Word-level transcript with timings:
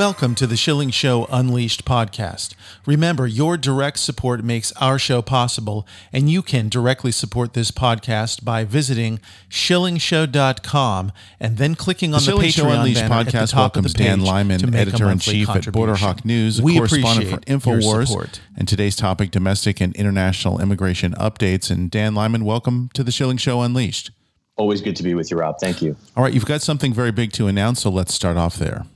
Welcome 0.00 0.34
to 0.36 0.46
the 0.46 0.56
Schilling 0.56 0.88
Show 0.88 1.26
Unleashed 1.30 1.84
podcast. 1.84 2.54
Remember, 2.86 3.26
your 3.26 3.58
direct 3.58 3.98
support 3.98 4.42
makes 4.42 4.72
our 4.80 4.98
show 4.98 5.20
possible, 5.20 5.86
and 6.10 6.30
you 6.30 6.40
can 6.40 6.70
directly 6.70 7.12
support 7.12 7.52
this 7.52 7.70
podcast 7.70 8.42
by 8.42 8.64
visiting 8.64 9.20
schillingshow.com 9.50 11.12
and 11.38 11.58
then 11.58 11.74
clicking 11.74 12.14
on 12.14 12.20
The 12.20 12.24
the, 12.24 12.30
Schilling 12.30 12.50
Show 12.50 12.64
Patreon 12.64 12.78
Unleashed 12.78 13.00
banner 13.02 13.14
at 13.14 13.26
the 13.26 13.30
podcast 13.32 13.50
top 13.50 13.76
of 13.76 13.82
the 13.82 13.88
welcomes 13.88 13.92
Dan 13.92 14.18
page 14.20 14.26
Lyman, 14.26 14.58
to 14.60 14.66
make 14.68 14.74
a 14.74 14.80
editor 14.80 15.04
in 15.04 15.08
monthly 15.10 15.32
chief 15.34 15.48
at 15.50 15.52
contribution. 15.52 15.94
Borderhawk 15.94 16.24
News, 16.24 16.62
We 16.62 16.78
correspondent 16.78 17.28
for 17.28 17.36
appreciate 17.36 17.66
your 17.66 17.80
InfoWars, 17.82 18.06
support. 18.06 18.40
and 18.56 18.66
today's 18.66 18.96
topic: 18.96 19.30
domestic 19.30 19.82
and 19.82 19.94
international 19.96 20.62
immigration 20.62 21.12
updates. 21.16 21.70
And 21.70 21.90
Dan 21.90 22.14
Lyman, 22.14 22.46
welcome 22.46 22.88
to 22.94 23.04
the 23.04 23.12
Schilling 23.12 23.36
Show 23.36 23.60
Unleashed. 23.60 24.12
Always 24.56 24.80
good 24.80 24.96
to 24.96 25.02
be 25.02 25.14
with 25.14 25.30
you, 25.30 25.36
Rob. 25.36 25.56
Thank 25.60 25.82
you. 25.82 25.94
All 26.16 26.22
right, 26.22 26.32
you've 26.32 26.46
got 26.46 26.62
something 26.62 26.94
very 26.94 27.12
big 27.12 27.32
to 27.32 27.48
announce, 27.48 27.82
so 27.82 27.90
let's 27.90 28.14
start 28.14 28.38
off 28.38 28.56
there. 28.56 28.86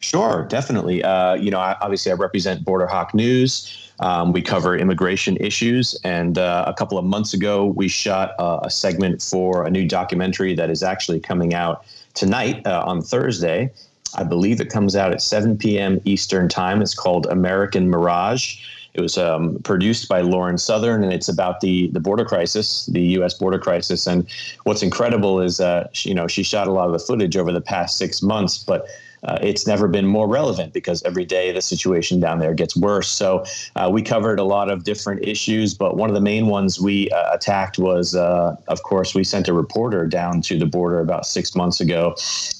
Sure, 0.00 0.46
definitely. 0.48 1.02
Uh, 1.04 1.34
you 1.34 1.50
know, 1.50 1.60
I, 1.60 1.76
obviously, 1.80 2.10
I 2.10 2.14
represent 2.14 2.64
Border 2.64 2.86
Hawk 2.86 3.14
News. 3.14 3.92
Um, 4.00 4.32
we 4.32 4.40
cover 4.40 4.74
immigration 4.76 5.36
issues, 5.36 5.94
and 6.04 6.38
uh, 6.38 6.64
a 6.66 6.72
couple 6.72 6.96
of 6.96 7.04
months 7.04 7.34
ago, 7.34 7.66
we 7.66 7.86
shot 7.86 8.32
uh, 8.38 8.60
a 8.62 8.70
segment 8.70 9.20
for 9.20 9.66
a 9.66 9.70
new 9.70 9.86
documentary 9.86 10.54
that 10.54 10.70
is 10.70 10.82
actually 10.82 11.20
coming 11.20 11.52
out 11.52 11.84
tonight 12.14 12.66
uh, 12.66 12.82
on 12.86 13.02
Thursday. 13.02 13.70
I 14.16 14.24
believe 14.24 14.58
it 14.58 14.70
comes 14.70 14.96
out 14.96 15.12
at 15.12 15.20
7 15.20 15.58
p.m. 15.58 16.00
Eastern 16.06 16.48
Time. 16.48 16.80
It's 16.80 16.94
called 16.94 17.26
American 17.26 17.90
Mirage. 17.90 18.64
It 18.94 19.02
was 19.02 19.18
um, 19.18 19.58
produced 19.64 20.08
by 20.08 20.22
Lauren 20.22 20.56
Southern, 20.56 21.04
and 21.04 21.12
it's 21.12 21.28
about 21.28 21.60
the 21.60 21.88
the 21.88 22.00
border 22.00 22.24
crisis, 22.24 22.86
the 22.86 23.02
U.S. 23.18 23.34
border 23.34 23.58
crisis. 23.58 24.06
And 24.06 24.26
what's 24.64 24.82
incredible 24.82 25.40
is, 25.40 25.60
uh, 25.60 25.88
she, 25.92 26.08
you 26.08 26.14
know, 26.14 26.26
she 26.26 26.42
shot 26.42 26.68
a 26.68 26.72
lot 26.72 26.86
of 26.86 26.92
the 26.92 26.98
footage 26.98 27.36
over 27.36 27.52
the 27.52 27.60
past 27.60 27.98
six 27.98 28.22
months, 28.22 28.58
but 28.58 28.86
uh, 29.24 29.38
it's 29.42 29.66
never 29.66 29.88
been 29.88 30.06
more 30.06 30.28
relevant 30.28 30.72
because 30.72 31.02
every 31.02 31.24
day 31.24 31.52
the 31.52 31.60
situation 31.60 32.20
down 32.20 32.38
there 32.38 32.54
gets 32.54 32.76
worse. 32.76 33.08
So 33.08 33.44
uh, 33.76 33.90
we 33.92 34.02
covered 34.02 34.38
a 34.38 34.44
lot 34.44 34.70
of 34.70 34.84
different 34.84 35.26
issues, 35.26 35.74
but 35.74 35.96
one 35.96 36.08
of 36.08 36.14
the 36.14 36.20
main 36.20 36.46
ones 36.46 36.80
we 36.80 37.10
uh, 37.10 37.34
attacked 37.34 37.78
was, 37.78 38.14
uh, 38.14 38.56
of 38.68 38.82
course, 38.82 39.14
we 39.14 39.24
sent 39.24 39.48
a 39.48 39.52
reporter 39.52 40.06
down 40.06 40.40
to 40.42 40.58
the 40.58 40.66
border 40.66 41.00
about 41.00 41.26
six 41.26 41.54
months 41.54 41.80
ago, 41.80 42.14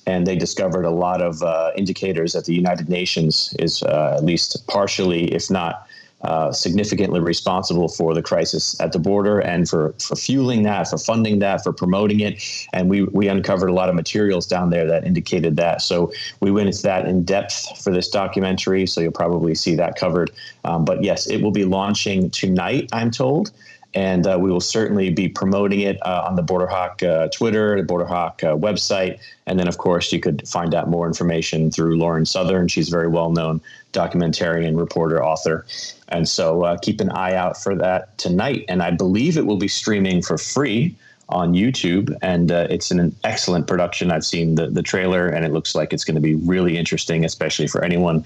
and 0.06 0.26
they 0.26 0.36
discovered 0.36 0.84
a 0.84 0.90
lot 0.90 1.22
of 1.22 1.42
uh, 1.42 1.70
indicators 1.76 2.32
that 2.32 2.44
the 2.44 2.54
United 2.54 2.88
Nations 2.88 3.54
is 3.58 3.82
uh, 3.82 4.14
at 4.16 4.24
least 4.24 4.66
partially, 4.66 5.32
if 5.32 5.50
not 5.50 5.86
uh, 6.22 6.52
significantly 6.52 7.20
responsible 7.20 7.88
for 7.88 8.14
the 8.14 8.22
crisis 8.22 8.78
at 8.80 8.92
the 8.92 8.98
border 8.98 9.40
and 9.40 9.68
for, 9.68 9.94
for 9.98 10.16
fueling 10.16 10.62
that, 10.64 10.88
for 10.88 10.98
funding 10.98 11.38
that, 11.38 11.62
for 11.62 11.72
promoting 11.72 12.20
it. 12.20 12.42
And 12.72 12.90
we, 12.90 13.04
we 13.04 13.28
uncovered 13.28 13.70
a 13.70 13.72
lot 13.72 13.88
of 13.88 13.94
materials 13.94 14.46
down 14.46 14.70
there 14.70 14.86
that 14.86 15.04
indicated 15.04 15.56
that. 15.56 15.80
So 15.82 16.12
we 16.40 16.50
went 16.50 16.68
into 16.68 16.82
that 16.82 17.06
in 17.06 17.24
depth 17.24 17.82
for 17.82 17.90
this 17.90 18.08
documentary. 18.08 18.86
So 18.86 19.00
you'll 19.00 19.12
probably 19.12 19.54
see 19.54 19.74
that 19.76 19.96
covered. 19.96 20.30
Um, 20.64 20.84
but 20.84 21.02
yes, 21.02 21.26
it 21.26 21.40
will 21.40 21.52
be 21.52 21.64
launching 21.64 22.30
tonight, 22.30 22.90
I'm 22.92 23.10
told. 23.10 23.50
And 23.94 24.26
uh, 24.26 24.38
we 24.40 24.52
will 24.52 24.60
certainly 24.60 25.10
be 25.10 25.28
promoting 25.28 25.80
it 25.80 25.98
uh, 26.06 26.24
on 26.28 26.36
the 26.36 26.42
Borderhawk 26.42 27.02
uh, 27.02 27.28
Twitter, 27.28 27.82
the 27.82 27.92
Borderhawk 27.92 28.44
uh, 28.44 28.56
website. 28.56 29.18
And 29.46 29.58
then, 29.58 29.66
of 29.66 29.78
course, 29.78 30.12
you 30.12 30.20
could 30.20 30.46
find 30.48 30.74
out 30.74 30.88
more 30.88 31.08
information 31.08 31.70
through 31.70 31.96
Lauren 31.96 32.24
Southern. 32.24 32.68
She's 32.68 32.88
a 32.88 32.90
very 32.92 33.08
well 33.08 33.30
known 33.30 33.60
documentarian, 33.92 34.78
reporter, 34.78 35.24
author. 35.24 35.66
And 36.08 36.28
so 36.28 36.62
uh, 36.64 36.78
keep 36.78 37.00
an 37.00 37.10
eye 37.10 37.34
out 37.34 37.60
for 37.60 37.74
that 37.76 38.16
tonight. 38.18 38.64
And 38.68 38.82
I 38.82 38.92
believe 38.92 39.36
it 39.36 39.46
will 39.46 39.56
be 39.56 39.68
streaming 39.68 40.22
for 40.22 40.38
free 40.38 40.94
on 41.28 41.54
YouTube. 41.54 42.16
And 42.22 42.50
uh, 42.50 42.66
it's 42.70 42.90
an 42.90 43.14
excellent 43.24 43.66
production. 43.66 44.10
I've 44.10 44.24
seen 44.24 44.56
the, 44.56 44.66
the 44.66 44.82
trailer, 44.82 45.28
and 45.28 45.44
it 45.44 45.52
looks 45.52 45.74
like 45.74 45.92
it's 45.92 46.04
going 46.04 46.16
to 46.16 46.20
be 46.20 46.34
really 46.34 46.76
interesting, 46.76 47.24
especially 47.24 47.66
for 47.66 47.84
anyone 47.84 48.24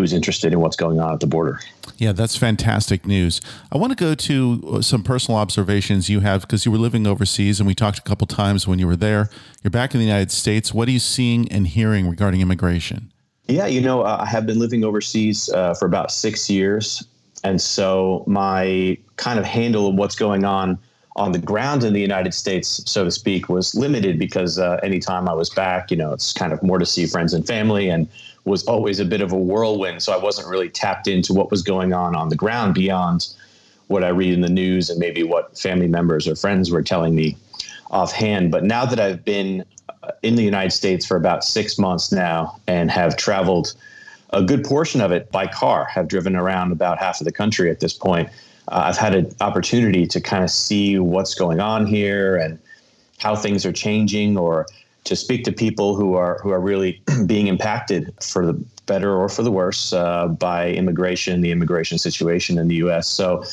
who's 0.00 0.12
interested 0.12 0.52
in 0.52 0.60
what's 0.60 0.76
going 0.76 1.00
on 1.00 1.12
at 1.12 1.20
the 1.20 1.26
border. 1.26 1.60
Yeah, 1.98 2.12
that's 2.12 2.36
fantastic 2.36 3.06
news. 3.06 3.40
I 3.70 3.78
want 3.78 3.96
to 3.96 3.96
go 3.96 4.14
to 4.14 4.70
uh, 4.72 4.82
some 4.82 5.02
personal 5.02 5.38
observations 5.38 6.08
you 6.08 6.20
have 6.20 6.42
because 6.42 6.64
you 6.64 6.72
were 6.72 6.78
living 6.78 7.06
overseas, 7.06 7.60
and 7.60 7.66
we 7.66 7.74
talked 7.74 7.98
a 7.98 8.02
couple 8.02 8.26
times 8.26 8.66
when 8.66 8.78
you 8.78 8.86
were 8.86 8.96
there. 8.96 9.28
You're 9.62 9.70
back 9.70 9.94
in 9.94 10.00
the 10.00 10.06
United 10.06 10.30
States. 10.30 10.72
What 10.72 10.88
are 10.88 10.92
you 10.92 10.98
seeing 10.98 11.50
and 11.52 11.66
hearing 11.66 12.08
regarding 12.08 12.40
immigration? 12.40 13.12
Yeah, 13.48 13.66
you 13.66 13.80
know, 13.80 14.02
uh, 14.02 14.18
I 14.20 14.26
have 14.26 14.46
been 14.46 14.58
living 14.58 14.84
overseas 14.84 15.50
uh, 15.50 15.74
for 15.74 15.86
about 15.86 16.10
six 16.10 16.48
years. 16.48 17.06
And 17.42 17.60
so 17.60 18.24
my 18.26 18.96
kind 19.16 19.38
of 19.38 19.44
handle 19.44 19.88
of 19.88 19.94
what's 19.94 20.14
going 20.14 20.44
on 20.44 20.78
on 21.16 21.32
the 21.32 21.38
ground 21.38 21.84
in 21.84 21.92
the 21.92 22.00
United 22.00 22.32
States, 22.32 22.82
so 22.86 23.04
to 23.04 23.10
speak, 23.10 23.48
was 23.48 23.74
limited 23.74 24.18
because 24.18 24.58
uh, 24.58 24.78
anytime 24.82 25.28
I 25.28 25.32
was 25.32 25.50
back, 25.50 25.90
you 25.90 25.96
know, 25.96 26.12
it's 26.12 26.32
kind 26.32 26.52
of 26.52 26.62
more 26.62 26.78
to 26.78 26.86
see 26.86 27.06
friends 27.06 27.34
and 27.34 27.46
family 27.46 27.88
and 27.88 28.08
was 28.44 28.64
always 28.64 29.00
a 29.00 29.04
bit 29.04 29.20
of 29.20 29.32
a 29.32 29.38
whirlwind. 29.38 30.02
So 30.02 30.12
I 30.12 30.16
wasn't 30.16 30.48
really 30.48 30.68
tapped 30.68 31.06
into 31.06 31.32
what 31.32 31.50
was 31.50 31.62
going 31.62 31.92
on 31.92 32.16
on 32.16 32.28
the 32.28 32.36
ground 32.36 32.74
beyond 32.74 33.28
what 33.88 34.04
I 34.04 34.08
read 34.08 34.32
in 34.32 34.40
the 34.40 34.48
news 34.48 34.88
and 34.88 34.98
maybe 34.98 35.22
what 35.22 35.58
family 35.58 35.88
members 35.88 36.28
or 36.28 36.36
friends 36.36 36.70
were 36.70 36.82
telling 36.82 37.14
me 37.14 37.36
offhand. 37.90 38.50
But 38.50 38.64
now 38.64 38.86
that 38.86 39.00
I've 39.00 39.24
been 39.24 39.64
uh, 40.02 40.12
in 40.22 40.36
the 40.36 40.44
United 40.44 40.70
States 40.70 41.04
for 41.04 41.16
about 41.16 41.44
six 41.44 41.78
months 41.78 42.12
now 42.12 42.56
and 42.66 42.90
have 42.90 43.16
traveled 43.16 43.74
a 44.32 44.42
good 44.42 44.64
portion 44.64 45.00
of 45.00 45.10
it 45.10 45.30
by 45.32 45.46
car, 45.46 45.86
have 45.86 46.06
driven 46.06 46.36
around 46.36 46.70
about 46.70 46.98
half 46.98 47.20
of 47.20 47.24
the 47.24 47.32
country 47.32 47.68
at 47.68 47.80
this 47.80 47.92
point. 47.92 48.28
Uh, 48.68 48.82
I've 48.84 48.96
had 48.96 49.14
an 49.14 49.34
opportunity 49.40 50.06
to 50.06 50.20
kind 50.20 50.44
of 50.44 50.50
see 50.50 50.98
what's 50.98 51.34
going 51.34 51.58
on 51.58 51.84
here 51.84 52.36
and 52.36 52.58
how 53.18 53.34
things 53.34 53.66
are 53.66 53.72
changing, 53.72 54.38
or 54.38 54.66
to 55.04 55.16
speak 55.16 55.44
to 55.44 55.52
people 55.52 55.94
who 55.96 56.14
are 56.14 56.38
who 56.42 56.50
are 56.50 56.60
really 56.60 57.02
being 57.26 57.46
impacted 57.46 58.12
for 58.22 58.46
the 58.46 58.52
better 58.86 59.14
or 59.16 59.28
for 59.28 59.42
the 59.42 59.52
worse 59.52 59.92
uh, 59.92 60.26
by 60.28 60.70
immigration, 60.72 61.40
the 61.40 61.50
immigration 61.52 61.96
situation 61.98 62.58
in 62.58 62.68
the 62.68 62.76
U.S. 62.76 63.06
So 63.08 63.44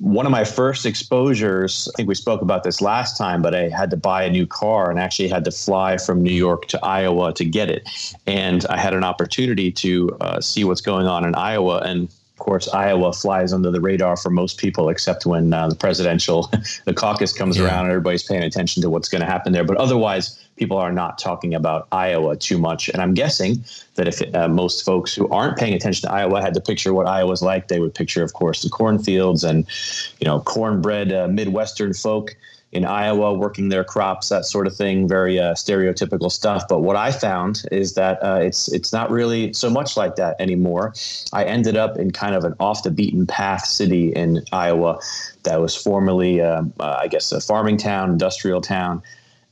one 0.00 0.26
of 0.26 0.32
my 0.32 0.42
first 0.44 0.86
exposures, 0.86 1.88
I 1.94 1.96
think 1.96 2.08
we 2.08 2.16
spoke 2.16 2.42
about 2.42 2.64
this 2.64 2.80
last 2.80 3.16
time, 3.16 3.42
but 3.42 3.54
I 3.54 3.68
had 3.68 3.90
to 3.90 3.96
buy 3.96 4.24
a 4.24 4.30
new 4.30 4.46
car 4.46 4.90
and 4.90 4.98
actually 4.98 5.28
had 5.28 5.44
to 5.44 5.52
fly 5.52 5.98
from 5.98 6.22
New 6.22 6.32
York 6.32 6.66
to 6.68 6.84
Iowa 6.84 7.32
to 7.34 7.44
get 7.44 7.70
it. 7.70 7.88
And 8.26 8.66
I 8.66 8.76
had 8.76 8.92
an 8.94 9.04
opportunity 9.04 9.70
to 9.70 10.16
uh, 10.20 10.40
see 10.40 10.64
what's 10.64 10.80
going 10.80 11.06
on 11.06 11.24
in 11.24 11.34
Iowa. 11.36 11.78
And 11.78 12.08
of 12.08 12.38
course, 12.38 12.68
Iowa 12.68 13.12
flies 13.12 13.52
under 13.52 13.70
the 13.70 13.80
radar 13.80 14.16
for 14.16 14.30
most 14.30 14.58
people, 14.58 14.88
except 14.88 15.26
when 15.26 15.52
uh, 15.52 15.68
the 15.68 15.76
presidential, 15.76 16.50
the 16.86 16.92
caucus 16.94 17.32
comes 17.32 17.56
Yeah. 17.56 17.66
around 17.66 17.82
and 17.82 17.90
everybody's 17.90 18.24
paying 18.24 18.42
attention 18.42 18.82
to 18.82 18.90
what's 18.90 19.08
going 19.08 19.20
to 19.22 19.28
happen 19.28 19.52
there. 19.52 19.64
But 19.64 19.76
otherwise, 19.76 20.43
people 20.56 20.76
are 20.76 20.92
not 20.92 21.18
talking 21.18 21.54
about 21.54 21.88
Iowa 21.92 22.36
too 22.36 22.58
much. 22.58 22.88
And 22.88 23.02
I'm 23.02 23.14
guessing 23.14 23.64
that 23.96 24.08
if 24.08 24.22
uh, 24.34 24.48
most 24.48 24.84
folks 24.84 25.14
who 25.14 25.28
aren't 25.28 25.56
paying 25.56 25.74
attention 25.74 26.08
to 26.08 26.14
Iowa 26.14 26.40
had 26.40 26.54
to 26.54 26.60
picture 26.60 26.94
what 26.94 27.06
Iowa's 27.06 27.42
like, 27.42 27.68
they 27.68 27.80
would 27.80 27.94
picture, 27.94 28.22
of 28.22 28.32
course, 28.32 28.62
the 28.62 28.70
cornfields 28.70 29.44
and, 29.44 29.66
you 30.20 30.26
know, 30.26 30.40
cornbread 30.40 31.12
uh, 31.12 31.28
Midwestern 31.28 31.92
folk 31.92 32.36
in 32.74 32.84
Iowa 32.84 33.32
working 33.32 33.68
their 33.68 33.84
crops, 33.84 34.28
that 34.30 34.44
sort 34.44 34.66
of 34.66 34.74
thing, 34.74 35.06
very 35.06 35.38
uh, 35.38 35.54
stereotypical 35.54 36.30
stuff. 36.30 36.64
But 36.68 36.80
what 36.80 36.96
I 36.96 37.12
found 37.12 37.62
is 37.70 37.94
that 37.94 38.18
uh, 38.20 38.40
it's 38.42 38.70
it's 38.72 38.92
not 38.92 39.10
really 39.12 39.52
so 39.52 39.70
much 39.70 39.96
like 39.96 40.16
that 40.16 40.34
anymore. 40.40 40.92
I 41.32 41.44
ended 41.44 41.76
up 41.76 41.96
in 41.96 42.10
kind 42.10 42.34
of 42.34 42.42
an 42.42 42.54
off 42.58 42.82
the 42.82 42.90
beaten 42.90 43.26
path 43.26 43.64
city 43.64 44.12
in 44.12 44.42
Iowa 44.52 44.98
that 45.44 45.60
was 45.60 45.76
formerly, 45.76 46.40
uh, 46.40 46.64
uh, 46.80 46.98
I 47.00 47.06
guess, 47.06 47.30
a 47.30 47.40
farming 47.40 47.76
town, 47.76 48.10
industrial 48.10 48.60
town, 48.60 49.02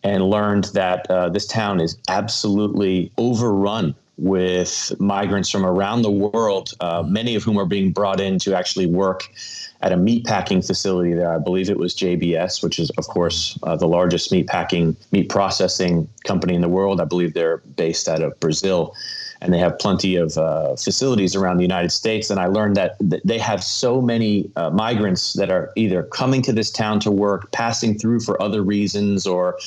and 0.05 0.29
learned 0.29 0.65
that 0.75 1.09
uh, 1.11 1.29
this 1.29 1.47
town 1.47 1.81
is 1.81 1.97
absolutely 2.09 3.13
overrun 3.19 3.95
with 4.19 4.93
migrants 5.01 5.51
from 5.51 5.65
around 5.65 6.03
the 6.03 6.11
world, 6.11 6.75
uh, 6.81 7.03
many 7.07 7.35
of 7.35 7.43
whom 7.43 7.59
are 7.59 7.67
being 7.67 7.91
brought 7.91 8.21
in 8.21 8.39
to 8.39 8.55
actually 8.55 8.87
work 8.87 9.29
at 9.81 9.91
a 9.91 9.97
meat 9.97 10.25
packing 10.25 10.63
facility 10.63 11.13
there. 11.13 11.33
I 11.33 11.39
believe 11.39 11.71
it 11.71 11.79
was 11.79 11.95
JBS, 11.95 12.63
which 12.63 12.79
is, 12.79 12.91
of 12.91 13.07
course, 13.09 13.59
uh, 13.65 13.75
the 13.77 13.89
largest 13.89 14.31
meat 14.31 14.47
packing, 14.47 14.97
meat 15.11 15.29
processing 15.29 16.09
company 16.25 16.55
in 16.55 16.61
the 16.61 16.69
world. 16.69 17.01
I 17.01 17.05
believe 17.05 17.35
they're 17.35 17.59
based 17.77 18.09
out 18.09 18.23
of 18.23 18.39
Brazil. 18.39 18.95
And 19.43 19.53
they 19.53 19.59
have 19.59 19.77
plenty 19.81 20.15
of 20.15 20.39
uh, 20.39 20.77
facilities 20.77 21.35
around 21.35 21.57
the 21.57 21.65
United 21.65 21.91
States. 21.91 22.31
And 22.31 22.39
I 22.39 22.47
learned 22.47 22.77
that 22.77 22.97
they 23.25 23.39
have 23.39 23.63
so 23.63 24.01
many 24.01 24.49
uh, 24.55 24.71
migrants 24.71 25.33
that 25.33 25.51
are 25.51 25.73
either 25.75 26.05
coming 26.05 26.43
to 26.43 26.53
this 26.53 26.71
town 26.71 27.01
to 27.01 27.11
work, 27.11 27.51
passing 27.51 27.99
through 27.99 28.21
for 28.21 28.41
other 28.41 28.63
reasons, 28.63 29.27
or 29.27 29.59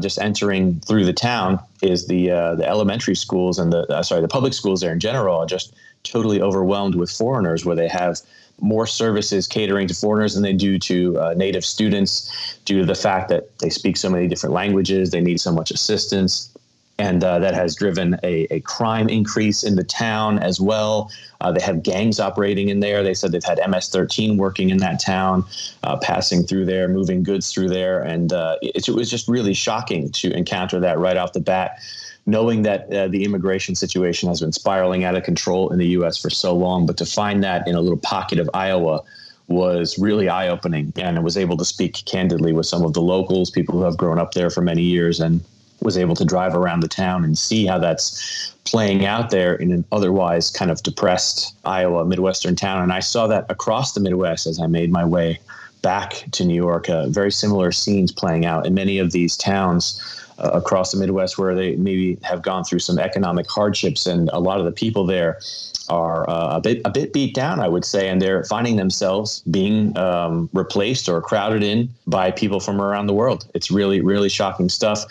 just 0.00 0.18
entering 0.18 0.80
through 0.80 1.06
the 1.06 1.14
town. 1.14 1.58
Is 1.80 2.06
the 2.06 2.30
uh, 2.30 2.54
the 2.54 2.68
elementary 2.68 3.16
schools 3.16 3.58
and 3.58 3.72
the 3.72 3.90
uh, 3.92 4.02
sorry 4.02 4.20
the 4.20 4.28
public 4.28 4.54
schools 4.54 4.82
there 4.82 4.92
in 4.92 5.00
general 5.00 5.38
are 5.38 5.46
just 5.46 5.74
totally 6.04 6.40
overwhelmed 6.40 6.94
with 6.94 7.10
foreigners, 7.10 7.64
where 7.64 7.74
they 7.74 7.88
have 7.88 8.20
more 8.60 8.86
services 8.86 9.48
catering 9.48 9.88
to 9.88 9.94
foreigners 9.94 10.34
than 10.34 10.42
they 10.44 10.52
do 10.52 10.78
to 10.78 11.18
uh, 11.18 11.34
native 11.34 11.64
students 11.64 12.60
due 12.64 12.78
to 12.78 12.86
the 12.86 12.94
fact 12.94 13.28
that 13.28 13.58
they 13.58 13.70
speak 13.70 13.96
so 13.96 14.08
many 14.08 14.28
different 14.28 14.54
languages, 14.54 15.10
they 15.10 15.20
need 15.20 15.40
so 15.40 15.50
much 15.50 15.72
assistance 15.72 16.51
and 16.98 17.24
uh, 17.24 17.38
that 17.38 17.54
has 17.54 17.74
driven 17.74 18.18
a, 18.22 18.46
a, 18.50 18.60
crime 18.60 19.08
increase 19.08 19.62
in 19.62 19.76
the 19.76 19.84
town 19.84 20.38
as 20.38 20.60
well. 20.60 21.10
Uh, 21.40 21.50
they 21.50 21.62
have 21.62 21.82
gangs 21.82 22.20
operating 22.20 22.68
in 22.68 22.80
there. 22.80 23.02
They 23.02 23.14
said 23.14 23.32
they've 23.32 23.42
had 23.42 23.58
MS-13 23.66 24.36
working 24.36 24.70
in 24.70 24.76
that 24.78 25.00
town, 25.00 25.44
uh, 25.82 25.96
passing 25.96 26.44
through 26.44 26.66
there, 26.66 26.88
moving 26.88 27.22
goods 27.22 27.52
through 27.52 27.68
there, 27.68 28.02
and 28.02 28.32
uh, 28.32 28.56
it, 28.62 28.88
it, 28.88 28.94
was 28.94 29.10
just 29.10 29.26
really 29.26 29.54
shocking 29.54 30.10
to 30.12 30.32
encounter 30.32 30.78
that 30.80 30.98
right 30.98 31.16
off 31.16 31.32
the 31.32 31.40
bat. 31.40 31.78
Knowing 32.24 32.62
that 32.62 32.92
uh, 32.92 33.08
the 33.08 33.24
immigration 33.24 33.74
situation 33.74 34.28
has 34.28 34.40
been 34.40 34.52
spiraling 34.52 35.02
out 35.02 35.16
of 35.16 35.24
control 35.24 35.72
in 35.72 35.78
the 35.80 35.88
U.S. 35.88 36.16
for 36.16 36.30
so 36.30 36.54
long, 36.54 36.86
but 36.86 36.96
to 36.98 37.06
find 37.06 37.42
that 37.42 37.66
in 37.66 37.74
a 37.74 37.80
little 37.80 37.98
pocket 37.98 38.38
of 38.38 38.48
Iowa 38.54 39.02
was 39.48 39.98
really 39.98 40.28
eye 40.28 40.46
opening. 40.46 40.92
And 40.96 41.18
I 41.18 41.20
was 41.20 41.36
able 41.36 41.56
to 41.56 41.64
speak 41.64 42.04
candidly 42.04 42.52
with 42.52 42.66
some 42.66 42.84
of 42.84 42.92
the 42.92 43.02
locals, 43.02 43.50
people 43.50 43.76
who 43.76 43.82
have 43.82 43.96
grown 43.96 44.20
up 44.20 44.34
there 44.34 44.50
for 44.50 44.60
many 44.60 44.82
years, 44.82 45.18
and 45.18 45.42
was 45.82 45.98
able 45.98 46.14
to 46.16 46.24
drive 46.24 46.54
around 46.54 46.80
the 46.80 46.88
town 46.88 47.24
and 47.24 47.36
see 47.36 47.66
how 47.66 47.78
that's 47.78 48.54
playing 48.64 49.04
out 49.04 49.30
there 49.30 49.54
in 49.54 49.72
an 49.72 49.84
otherwise 49.92 50.50
kind 50.50 50.70
of 50.70 50.82
depressed 50.82 51.54
Iowa 51.64 52.04
Midwestern 52.04 52.56
town. 52.56 52.82
And 52.82 52.92
I 52.92 53.00
saw 53.00 53.26
that 53.26 53.46
across 53.50 53.92
the 53.92 54.00
Midwest 54.00 54.46
as 54.46 54.60
I 54.60 54.66
made 54.66 54.92
my 54.92 55.04
way 55.04 55.40
back 55.82 56.24
to 56.32 56.44
New 56.44 56.54
York. 56.54 56.88
Uh, 56.88 57.08
very 57.08 57.32
similar 57.32 57.72
scenes 57.72 58.12
playing 58.12 58.46
out 58.46 58.66
in 58.66 58.74
many 58.74 58.98
of 58.98 59.12
these 59.12 59.36
towns 59.36 60.00
uh, 60.38 60.50
across 60.54 60.92
the 60.92 60.98
Midwest 60.98 61.38
where 61.38 61.54
they 61.54 61.76
maybe 61.76 62.18
have 62.22 62.42
gone 62.42 62.64
through 62.64 62.78
some 62.78 62.98
economic 62.98 63.50
hardships, 63.50 64.06
and 64.06 64.30
a 64.32 64.38
lot 64.38 64.58
of 64.58 64.64
the 64.64 64.72
people 64.72 65.04
there 65.04 65.40
are 65.88 66.28
uh, 66.30 66.56
a 66.56 66.60
bit 66.60 66.80
a 66.84 66.90
bit 66.90 67.12
beat 67.12 67.34
down, 67.34 67.58
I 67.58 67.68
would 67.68 67.84
say, 67.84 68.08
and 68.08 68.22
they're 68.22 68.44
finding 68.44 68.76
themselves 68.76 69.42
being 69.50 69.96
um, 69.98 70.48
replaced 70.52 71.08
or 71.08 71.20
crowded 71.20 71.64
in 71.64 71.90
by 72.06 72.30
people 72.30 72.60
from 72.60 72.80
around 72.80 73.08
the 73.08 73.14
world. 73.14 73.46
It's 73.54 73.70
really 73.70 74.00
really 74.00 74.28
shocking 74.28 74.68
stuff 74.68 75.04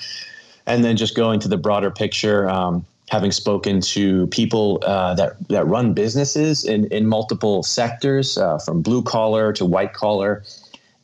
and 0.72 0.86
then 0.86 0.96
just 0.96 1.16
going 1.16 1.40
to 1.42 1.50
the 1.50 1.58
broader 1.58 1.92
picture. 1.92 2.50
Um, 2.50 2.86
having 3.10 3.32
spoken 3.34 3.82
to 3.82 4.26
people 4.28 4.80
uh, 4.84 5.14
that 5.16 5.36
that 5.50 5.68
run 5.68 5.94
businesses 5.94 6.64
in 6.64 6.86
in 6.86 7.06
multiple 7.06 7.62
sectors, 7.62 8.38
uh, 8.38 8.58
from 8.58 8.82
blue 8.82 9.04
collar 9.04 9.52
to 9.54 9.66
white 9.66 9.94
collar, 9.94 10.44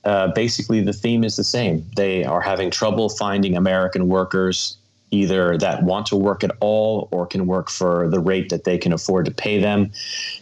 uh, 0.05 0.27
basically 0.33 0.81
the 0.81 0.93
theme 0.93 1.25
is 1.25 1.35
the 1.35 1.43
same. 1.43 1.85
They 1.97 2.23
are 2.23 2.41
having 2.41 2.71
trouble 2.71 3.09
finding 3.09 3.57
American 3.57 4.07
workers 4.07 4.77
either 5.11 5.57
that 5.57 5.83
want 5.83 6.05
to 6.05 6.15
work 6.15 6.43
at 6.43 6.51
all 6.59 7.07
or 7.11 7.25
can 7.25 7.47
work 7.47 7.69
for 7.69 8.09
the 8.09 8.19
rate 8.19 8.49
that 8.49 8.65
they 8.65 8.77
can 8.77 8.91
afford 8.91 9.25
to 9.25 9.31
pay 9.31 9.59
them 9.59 9.89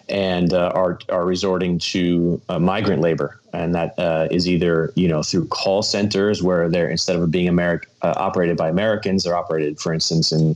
and 0.10 0.54
uh, 0.54 0.72
are, 0.74 0.98
are 1.10 1.24
resorting 1.24 1.77
to 1.77 2.42
uh, 2.50 2.57
migrant 2.57 3.00
labor 3.00 3.39
and 3.56 3.74
that 3.74 3.98
uh, 3.98 4.28
is 4.31 4.48
either 4.48 4.92
you 4.96 5.07
know 5.07 5.24
through 5.24 5.46
call 5.48 5.81
centers 5.81 6.44
where 6.44 6.69
they're 6.69 6.90
instead 6.90 7.16
of 7.16 7.31
being 7.31 7.48
American 7.48 7.90
uh, 8.02 8.13
operated 8.18 8.57
by 8.57 8.69
Americans 8.69 9.24
they're 9.24 9.36
operated 9.36 9.80
for 9.80 9.94
instance 9.94 10.31
in 10.31 10.56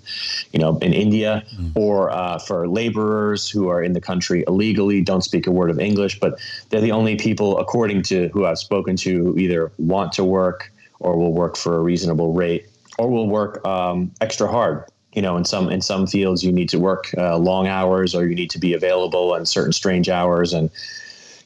you 0.54 0.60
know 0.60 0.78
in 0.80 0.94
India 0.94 1.44
mm. 1.56 1.72
or 1.76 2.12
uh, 2.12 2.38
for 2.40 2.68
laborers 2.68 3.50
who 3.50 3.70
are 3.70 3.82
in 3.82 3.94
the 3.94 4.02
country 4.02 4.44
illegally 4.48 5.02
don't 5.02 5.24
speak 5.24 5.48
a 5.48 5.52
word 5.52 5.70
of 5.70 5.80
English 5.80 6.20
but 6.20 6.40
they're 6.70 6.82
the 6.82 6.92
only 6.92 7.16
people 7.16 7.58
according 7.58 8.02
to 8.04 8.28
who 8.30 8.46
I've 8.46 8.60
spoken 8.60 8.96
to 8.98 9.24
who 9.24 9.38
either 9.38 9.72
want 9.78 10.12
to 10.14 10.24
work 10.24 10.72
or 11.00 11.18
will 11.18 11.34
work 11.34 11.58
for 11.58 11.76
a 11.78 11.80
reasonable 11.80 12.34
rate 12.34 12.66
or 13.00 13.10
will 13.10 13.28
work 13.28 13.66
um, 13.66 14.12
extra 14.22 14.48
hard. 14.48 14.84
You 15.14 15.24
know, 15.24 15.38
in 15.38 15.46
some 15.46 15.70
in 15.70 15.82
some 15.82 16.06
fields, 16.06 16.44
you 16.44 16.52
need 16.52 16.70
to 16.70 16.78
work 16.78 17.12
uh, 17.18 17.38
long 17.38 17.66
hours, 17.66 18.14
or 18.14 18.28
you 18.28 18.36
need 18.36 18.52
to 18.52 18.60
be 18.60 18.74
available 18.74 19.34
on 19.34 19.46
certain 19.46 19.74
strange 19.74 20.08
hours, 20.08 20.54
and 20.54 20.70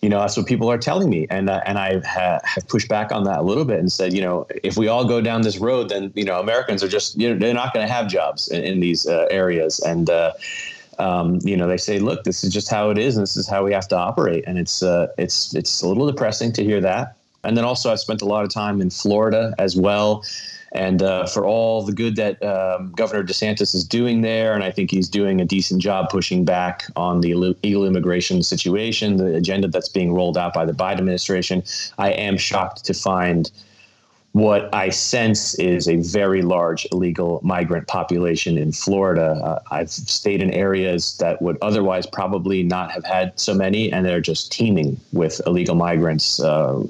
you 0.04 0.10
know 0.10 0.20
that's 0.20 0.36
what 0.36 0.46
people 0.46 0.70
are 0.70 0.78
telling 0.78 1.10
me. 1.10 1.26
And 1.30 1.50
uh, 1.50 1.62
and 1.66 1.80
I 1.80 2.02
ha- 2.06 2.42
have 2.44 2.68
pushed 2.68 2.90
back 2.90 3.14
on 3.14 3.24
that 3.24 3.40
a 3.40 3.42
little 3.42 3.64
bit 3.64 3.80
and 3.80 3.90
said, 3.90 4.14
you 4.14 4.22
know, 4.22 4.46
if 4.64 4.76
we 4.76 4.90
all 4.90 5.06
go 5.06 5.22
down 5.22 5.44
this 5.44 5.58
road, 5.58 5.88
then 5.90 6.12
you 6.14 6.26
know 6.26 6.40
Americans 6.42 6.84
are 6.84 6.90
just 6.90 7.18
you 7.18 7.30
know 7.30 7.40
they're 7.40 7.54
not 7.54 7.74
going 7.74 7.88
to 7.88 7.92
have 7.92 8.10
jobs 8.10 8.50
in, 8.50 8.64
in 8.64 8.80
these 8.82 9.08
uh, 9.08 9.28
areas, 9.32 9.80
and 9.80 10.10
uh, 10.10 10.34
um, 11.00 11.40
you 11.44 11.56
know 11.56 11.70
they 11.70 11.78
say, 11.78 12.00
look, 12.00 12.26
this 12.26 12.44
is 12.44 12.54
just 12.54 12.70
how 12.70 12.90
it 12.90 12.98
is, 12.98 13.16
and 13.16 13.24
this 13.24 13.38
is 13.38 13.48
how 13.48 13.64
we 13.64 13.72
have 13.72 13.88
to 13.88 13.96
operate, 13.96 14.44
and 14.46 14.58
it's 14.58 14.84
uh, 14.84 15.08
it's 15.18 15.56
it's 15.56 15.82
a 15.82 15.88
little 15.88 16.06
depressing 16.06 16.52
to 16.52 16.64
hear 16.64 16.82
that. 16.82 17.16
And 17.44 17.58
then 17.58 17.66
also, 17.66 17.92
I've 17.92 18.00
spent 18.00 18.22
a 18.22 18.26
lot 18.26 18.44
of 18.44 18.50
time 18.50 18.82
in 18.82 18.90
Florida 18.90 19.54
as 19.58 19.76
well 19.76 20.24
and 20.74 21.04
uh, 21.04 21.26
for 21.28 21.46
all 21.46 21.84
the 21.84 21.92
good 21.94 22.16
that 22.16 22.44
um, 22.44 22.92
Governor 22.96 23.24
DeSantis 23.24 23.76
is 23.76 23.84
doing 23.84 24.22
there. 24.22 24.54
And 24.54 24.64
I 24.64 24.72
think 24.72 24.90
he's 24.90 25.08
doing 25.08 25.40
a 25.40 25.46
decent 25.46 25.82
job 25.82 26.10
pushing 26.10 26.44
back 26.44 26.86
on 26.96 27.22
the 27.22 27.32
illegal 27.32 27.86
immigration 27.86 28.42
situation, 28.42 29.18
the 29.18 29.36
agenda 29.36 29.68
that's 29.68 29.90
being 29.90 30.14
rolled 30.14 30.38
out 30.38 30.54
by 30.54 30.66
the 30.66 30.74
Biden 30.74 30.98
administration. 30.98 31.64
I 32.00 32.12
am 32.12 32.38
shocked 32.38 32.84
to 32.86 32.94
find 32.94 33.52
what 34.32 34.74
I 34.74 34.90
sense 34.90 35.54
is 35.60 35.88
a 35.88 35.98
very 35.98 36.42
large 36.42 36.88
illegal 36.92 37.40
migrant 37.44 37.88
population 37.88 38.58
in 38.58 38.72
Florida. 38.72 39.40
Uh, 39.44 39.60
I've 39.70 39.92
stayed 39.92 40.42
in 40.42 40.50
areas 40.50 41.18
that 41.20 41.40
would 41.40 41.60
otherwise 41.62 42.08
probably 42.08 42.64
not 42.64 42.90
have 42.90 43.06
had 43.06 43.40
so 43.40 43.54
many, 43.54 43.92
and 43.92 44.04
they're 44.04 44.20
just 44.20 44.52
teeming 44.52 45.00
with 45.12 45.40
illegal 45.46 45.76
migrants. 45.76 46.40
Uh, 46.40 46.82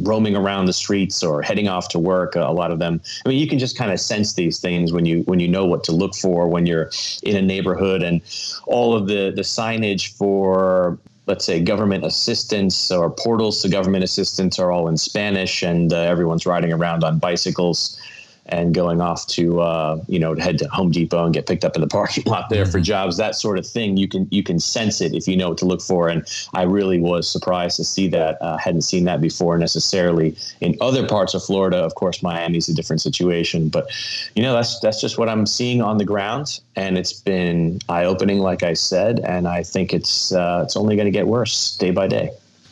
roaming 0.00 0.36
around 0.36 0.66
the 0.66 0.72
streets 0.72 1.22
or 1.22 1.42
heading 1.42 1.68
off 1.68 1.88
to 1.88 1.98
work. 1.98 2.36
A 2.36 2.52
lot 2.52 2.70
of 2.70 2.78
them. 2.78 3.00
I 3.24 3.28
mean, 3.28 3.38
you 3.38 3.48
can 3.48 3.58
just 3.58 3.76
kind 3.76 3.92
of 3.92 4.00
sense 4.00 4.34
these 4.34 4.58
things 4.58 4.92
when 4.92 5.06
you 5.06 5.22
when 5.22 5.40
you 5.40 5.48
know 5.48 5.64
what 5.64 5.84
to 5.84 5.92
look 5.92 6.14
for 6.14 6.48
when 6.48 6.66
you're 6.66 6.90
in 7.22 7.36
a 7.36 7.42
neighborhood, 7.42 8.02
and 8.02 8.20
all 8.66 8.94
of 8.94 9.06
the 9.06 9.30
the 9.30 9.42
signage 9.42 10.12
for 10.16 10.98
let's 11.26 11.44
say 11.44 11.60
government 11.60 12.04
assistance 12.04 12.90
or 12.90 13.10
portals 13.10 13.60
to 13.60 13.68
government 13.68 14.02
assistance 14.02 14.58
are 14.58 14.72
all 14.72 14.88
in 14.88 14.96
Spanish, 14.96 15.62
and 15.62 15.92
uh, 15.92 15.96
everyone's 15.96 16.46
riding 16.46 16.72
around 16.72 17.04
on 17.04 17.18
bicycles 17.18 18.00
and 18.48 18.74
going 18.74 19.00
off 19.00 19.26
to 19.28 19.60
uh, 19.60 20.02
you 20.08 20.18
know 20.18 20.34
to 20.34 20.42
head 20.42 20.58
to 20.58 20.68
Home 20.68 20.90
Depot 20.90 21.24
and 21.24 21.34
get 21.34 21.46
picked 21.46 21.64
up 21.64 21.74
in 21.76 21.80
the 21.80 21.88
parking 21.98 22.24
lot 22.24 22.48
there 22.50 22.64
for 22.64 22.78
mm-hmm. 22.78 22.84
jobs, 22.84 23.16
that 23.16 23.34
sort 23.34 23.58
of 23.58 23.66
thing. 23.66 23.96
You 23.96 24.08
can 24.08 24.28
you 24.30 24.42
can 24.42 24.58
sense 24.58 25.00
it 25.00 25.14
if 25.14 25.28
you 25.28 25.36
know 25.36 25.50
what 25.50 25.58
to 25.58 25.66
look 25.66 25.82
for. 25.82 26.08
And 26.08 26.26
I 26.54 26.62
really 26.62 26.98
was 27.00 27.28
surprised 27.28 27.76
to 27.76 27.84
see 27.84 28.08
that. 28.08 28.38
Uh, 28.40 28.56
hadn't 28.56 28.82
seen 28.82 29.04
that 29.04 29.20
before 29.20 29.58
necessarily 29.58 30.36
in 30.60 30.76
other 30.80 31.06
parts 31.06 31.34
of 31.34 31.42
Florida. 31.42 31.78
Of 31.78 31.94
course, 31.94 32.22
Miami's 32.22 32.68
a 32.68 32.74
different 32.74 33.00
situation, 33.00 33.68
but 33.68 33.90
you 34.34 34.42
know 34.42 34.54
that's 34.54 34.78
that's 34.80 35.00
just 35.00 35.18
what 35.18 35.28
I'm 35.28 35.46
seeing 35.46 35.82
on 35.82 35.98
the 35.98 36.04
ground, 36.04 36.60
and 36.76 36.98
it's 36.98 37.12
been 37.12 37.80
eye 37.88 38.04
opening, 38.04 38.38
like 38.38 38.62
I 38.62 38.74
said. 38.74 39.20
And 39.20 39.48
I 39.48 39.62
think 39.62 39.92
it's 39.92 40.32
uh, 40.32 40.62
it's 40.64 40.76
only 40.76 40.96
going 40.96 41.06
to 41.06 41.12
get 41.12 41.26
worse 41.26 41.76
day 41.76 41.90
by 41.90 42.08
day. 42.08 42.30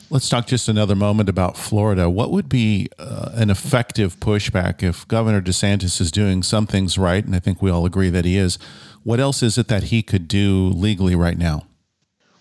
Let's 0.08 0.28
talk 0.28 0.46
just 0.46 0.68
another 0.68 0.94
moment 0.94 1.28
about 1.28 1.56
Florida. 1.56 2.08
What 2.08 2.30
would 2.30 2.48
be 2.48 2.88
uh, 2.96 3.30
an 3.34 3.50
effective 3.50 4.20
pushback 4.20 4.80
if 4.80 5.06
Governor 5.08 5.42
DeSantis 5.42 6.00
is 6.00 6.12
doing 6.12 6.44
some 6.44 6.64
things 6.64 6.96
right, 6.96 7.24
and 7.24 7.34
I 7.34 7.40
think 7.40 7.60
we 7.60 7.70
all 7.70 7.84
agree 7.84 8.08
that 8.10 8.24
he 8.24 8.36
is? 8.36 8.56
What 9.02 9.18
else 9.18 9.42
is 9.42 9.58
it 9.58 9.66
that 9.66 9.84
he 9.84 10.02
could 10.02 10.28
do 10.28 10.68
legally 10.68 11.16
right 11.16 11.36
now? 11.36 11.66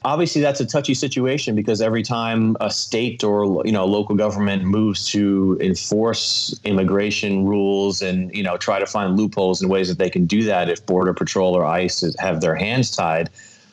Obviously, 0.03 0.41
that's 0.43 0.59
a 0.59 0.65
touchy 0.67 0.93
situation 0.93 1.55
because 1.55 1.81
every 1.81 2.03
time 2.03 2.55
a 2.61 2.69
state 2.69 3.23
or 3.23 3.65
you 3.65 3.71
know 3.71 3.85
local 3.85 4.15
government 4.15 4.63
moves 4.63 5.09
to 5.09 5.57
enforce 5.59 6.59
immigration 6.65 7.45
rules 7.45 8.03
and 8.03 8.31
you 8.35 8.43
know 8.43 8.57
try 8.57 8.77
to 8.77 8.85
find 8.85 9.17
loopholes 9.17 9.63
and 9.63 9.71
ways 9.71 9.87
that 9.87 9.97
they 9.97 10.11
can 10.11 10.27
do 10.27 10.43
that, 10.43 10.69
if 10.69 10.85
Border 10.85 11.15
Patrol 11.15 11.55
or 11.55 11.65
ICE 11.65 12.15
have 12.19 12.41
their 12.41 12.55
hands 12.55 12.95
tied, 12.95 13.31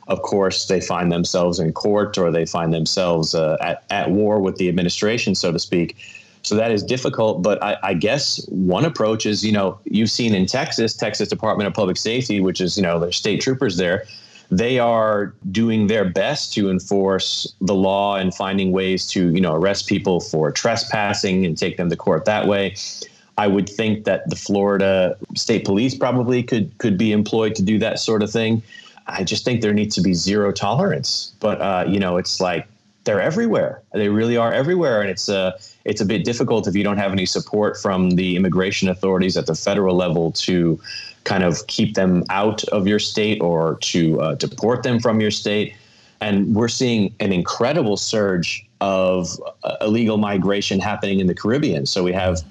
of 0.08 0.22
course, 0.22 0.66
they 0.66 0.80
find 0.80 1.12
themselves 1.12 1.60
in 1.60 1.72
court 1.72 2.18
or 2.18 2.30
they 2.30 2.44
find 2.44 2.72
themselves 2.72 3.34
uh, 3.34 3.56
at, 3.60 3.84
at 3.90 4.10
war 4.10 4.40
with 4.40 4.56
the 4.56 4.68
administration, 4.68 5.34
so 5.34 5.52
to 5.52 5.58
speak. 5.58 5.96
So 6.42 6.56
that 6.56 6.72
is 6.72 6.82
difficult. 6.82 7.42
But 7.42 7.62
I, 7.62 7.76
I, 7.82 7.94
guess 7.94 8.44
one 8.48 8.84
approach 8.84 9.26
is, 9.26 9.44
you 9.44 9.52
know, 9.52 9.78
you've 9.84 10.10
seen 10.10 10.34
in 10.34 10.46
Texas, 10.46 10.94
Texas 10.94 11.28
Department 11.28 11.68
of 11.68 11.74
Public 11.74 11.96
Safety, 11.96 12.40
which 12.40 12.60
is, 12.60 12.76
you 12.76 12.82
know, 12.82 12.98
their 12.98 13.12
state 13.12 13.40
troopers 13.40 13.76
there. 13.76 14.06
They 14.50 14.78
are 14.78 15.32
doing 15.50 15.86
their 15.86 16.04
best 16.04 16.52
to 16.54 16.68
enforce 16.68 17.54
the 17.60 17.74
law 17.74 18.16
and 18.16 18.34
finding 18.34 18.72
ways 18.72 19.06
to, 19.08 19.30
you 19.30 19.40
know, 19.40 19.54
arrest 19.54 19.86
people 19.86 20.20
for 20.20 20.50
trespassing 20.50 21.46
and 21.46 21.56
take 21.56 21.76
them 21.76 21.88
to 21.88 21.96
court 21.96 22.24
that 22.24 22.46
way. 22.48 22.74
I 23.38 23.46
would 23.46 23.68
think 23.68 24.04
that 24.04 24.28
the 24.28 24.36
Florida 24.36 25.16
State 25.36 25.64
Police 25.64 25.94
probably 25.94 26.42
could 26.42 26.76
could 26.78 26.98
be 26.98 27.12
employed 27.12 27.54
to 27.54 27.62
do 27.62 27.78
that 27.78 27.98
sort 27.98 28.22
of 28.22 28.30
thing. 28.30 28.62
I 29.06 29.24
just 29.24 29.44
think 29.44 29.60
there 29.60 29.72
needs 29.72 29.94
to 29.96 30.00
be 30.00 30.14
zero 30.14 30.52
tolerance. 30.52 31.32
But 31.40 31.60
uh, 31.60 31.84
you 31.88 31.98
know, 31.98 32.16
it's 32.16 32.40
like 32.40 32.66
they're 33.04 33.20
everywhere. 33.20 33.82
They 33.92 34.08
really 34.08 34.36
are 34.36 34.52
everywhere, 34.52 35.00
and 35.00 35.10
it's 35.10 35.28
a 35.28 35.36
uh, 35.36 35.58
it's 35.84 36.00
a 36.00 36.04
bit 36.06 36.24
difficult 36.24 36.68
if 36.68 36.76
you 36.76 36.84
don't 36.84 36.98
have 36.98 37.12
any 37.12 37.26
support 37.26 37.76
from 37.76 38.10
the 38.10 38.36
immigration 38.36 38.88
authorities 38.88 39.36
at 39.36 39.46
the 39.46 39.54
federal 39.54 39.96
level 39.96 40.30
to 40.32 40.80
kind 41.24 41.42
of 41.42 41.66
keep 41.66 41.94
them 41.94 42.24
out 42.30 42.64
of 42.64 42.86
your 42.86 42.98
state 42.98 43.40
or 43.40 43.76
to 43.80 44.20
uh, 44.20 44.34
deport 44.34 44.82
them 44.82 45.00
from 45.00 45.20
your 45.20 45.30
state. 45.30 45.74
And 46.20 46.54
we're 46.54 46.68
seeing 46.68 47.14
an 47.18 47.32
incredible 47.32 47.96
surge 47.96 48.64
of 48.80 49.40
uh, 49.64 49.76
illegal 49.80 50.18
migration 50.18 50.78
happening 50.80 51.20
in 51.20 51.26
the 51.26 51.34
Caribbean. 51.34 51.86
So 51.86 52.02
we 52.02 52.12
have 52.12 52.42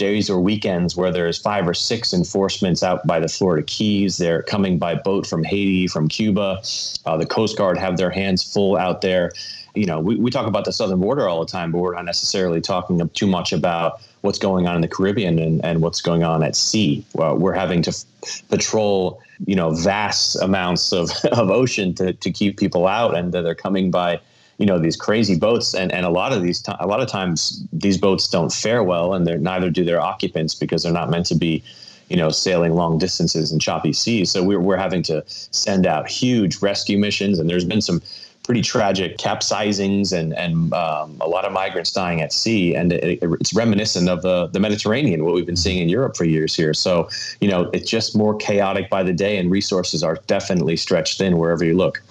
days 0.00 0.30
or 0.30 0.40
weekends 0.40 0.96
where 0.96 1.12
there's 1.12 1.36
five 1.36 1.68
or 1.68 1.74
six 1.74 2.14
enforcements 2.14 2.82
out 2.82 3.06
by 3.06 3.20
the 3.20 3.28
Florida 3.28 3.62
Keys. 3.62 4.16
They're 4.16 4.42
coming 4.42 4.78
by 4.78 4.94
boat 4.94 5.26
from 5.26 5.44
Haiti, 5.44 5.86
from 5.86 6.08
Cuba. 6.08 6.62
Uh, 7.04 7.18
the 7.18 7.26
Coast 7.26 7.58
Guard 7.58 7.76
have 7.76 7.98
their 7.98 8.10
hands 8.10 8.42
full 8.42 8.78
out 8.78 9.02
there. 9.02 9.30
You 9.74 9.84
know, 9.84 10.00
we, 10.00 10.16
we 10.16 10.30
talk 10.30 10.46
about 10.46 10.64
the 10.64 10.72
southern 10.72 11.00
border 11.00 11.28
all 11.28 11.40
the 11.40 11.52
time, 11.52 11.70
but 11.70 11.78
we're 11.78 11.94
not 11.94 12.06
necessarily 12.06 12.62
talking 12.62 13.06
too 13.10 13.26
much 13.26 13.52
about 13.52 14.00
what's 14.22 14.38
going 14.38 14.66
on 14.66 14.74
in 14.74 14.80
the 14.80 14.88
Caribbean 14.88 15.38
and, 15.38 15.62
and 15.62 15.82
what's 15.82 16.00
going 16.00 16.24
on 16.24 16.42
at 16.42 16.56
sea. 16.56 17.04
Well, 17.14 17.36
we're 17.36 17.52
having 17.52 17.82
to 17.82 17.90
f- 17.90 18.42
patrol, 18.48 19.22
you 19.46 19.54
know, 19.54 19.70
vast 19.70 20.40
amounts 20.40 20.92
of, 20.92 21.10
of 21.32 21.50
ocean 21.50 21.94
to, 21.96 22.14
to 22.14 22.30
keep 22.30 22.58
people 22.58 22.86
out, 22.86 23.14
and 23.14 23.32
they're 23.32 23.54
coming 23.54 23.90
by 23.90 24.18
you 24.60 24.66
know 24.66 24.78
these 24.78 24.94
crazy 24.94 25.36
boats 25.36 25.74
and, 25.74 25.90
and 25.90 26.04
a 26.04 26.10
lot 26.10 26.32
of 26.32 26.42
these 26.42 26.62
a 26.80 26.86
lot 26.86 27.00
of 27.00 27.08
times 27.08 27.64
these 27.72 27.96
boats 27.96 28.28
don't 28.28 28.52
fare 28.52 28.84
well 28.84 29.14
and 29.14 29.26
they're 29.26 29.38
neither 29.38 29.70
do 29.70 29.84
their 29.84 30.00
occupants 30.00 30.54
because 30.54 30.82
they're 30.82 30.92
not 30.92 31.08
meant 31.08 31.24
to 31.26 31.34
be 31.34 31.64
you 32.10 32.16
know 32.16 32.28
sailing 32.28 32.74
long 32.74 32.98
distances 32.98 33.52
in 33.52 33.58
choppy 33.58 33.92
seas. 33.92 34.30
So 34.30 34.42
we're, 34.42 34.60
we're 34.60 34.76
having 34.76 35.02
to 35.04 35.24
send 35.26 35.86
out 35.86 36.08
huge 36.08 36.60
rescue 36.60 36.98
missions 36.98 37.38
and 37.38 37.48
there's 37.48 37.64
been 37.64 37.80
some 37.80 38.02
pretty 38.42 38.60
tragic 38.60 39.16
capsizings 39.16 40.12
and 40.12 40.34
and 40.34 40.74
um, 40.74 41.16
a 41.22 41.28
lot 41.28 41.46
of 41.46 41.52
migrants 41.52 41.90
dying 41.90 42.20
at 42.20 42.30
sea. 42.30 42.74
And 42.74 42.92
it, 42.92 43.18
it's 43.22 43.54
reminiscent 43.54 44.10
of 44.10 44.20
the, 44.20 44.48
the 44.48 44.60
Mediterranean 44.60 45.24
what 45.24 45.34
we've 45.34 45.46
been 45.46 45.56
seeing 45.56 45.78
in 45.78 45.88
Europe 45.88 46.18
for 46.18 46.24
years 46.24 46.54
here. 46.54 46.74
So 46.74 47.08
you 47.40 47.48
know 47.48 47.70
it's 47.72 47.88
just 47.88 48.14
more 48.14 48.36
chaotic 48.36 48.90
by 48.90 49.04
the 49.04 49.14
day 49.14 49.38
and 49.38 49.50
resources 49.50 50.02
are 50.02 50.18
definitely 50.26 50.76
stretched 50.76 51.16
thin 51.16 51.38
wherever 51.38 51.64
you 51.64 51.78
look 51.78 52.02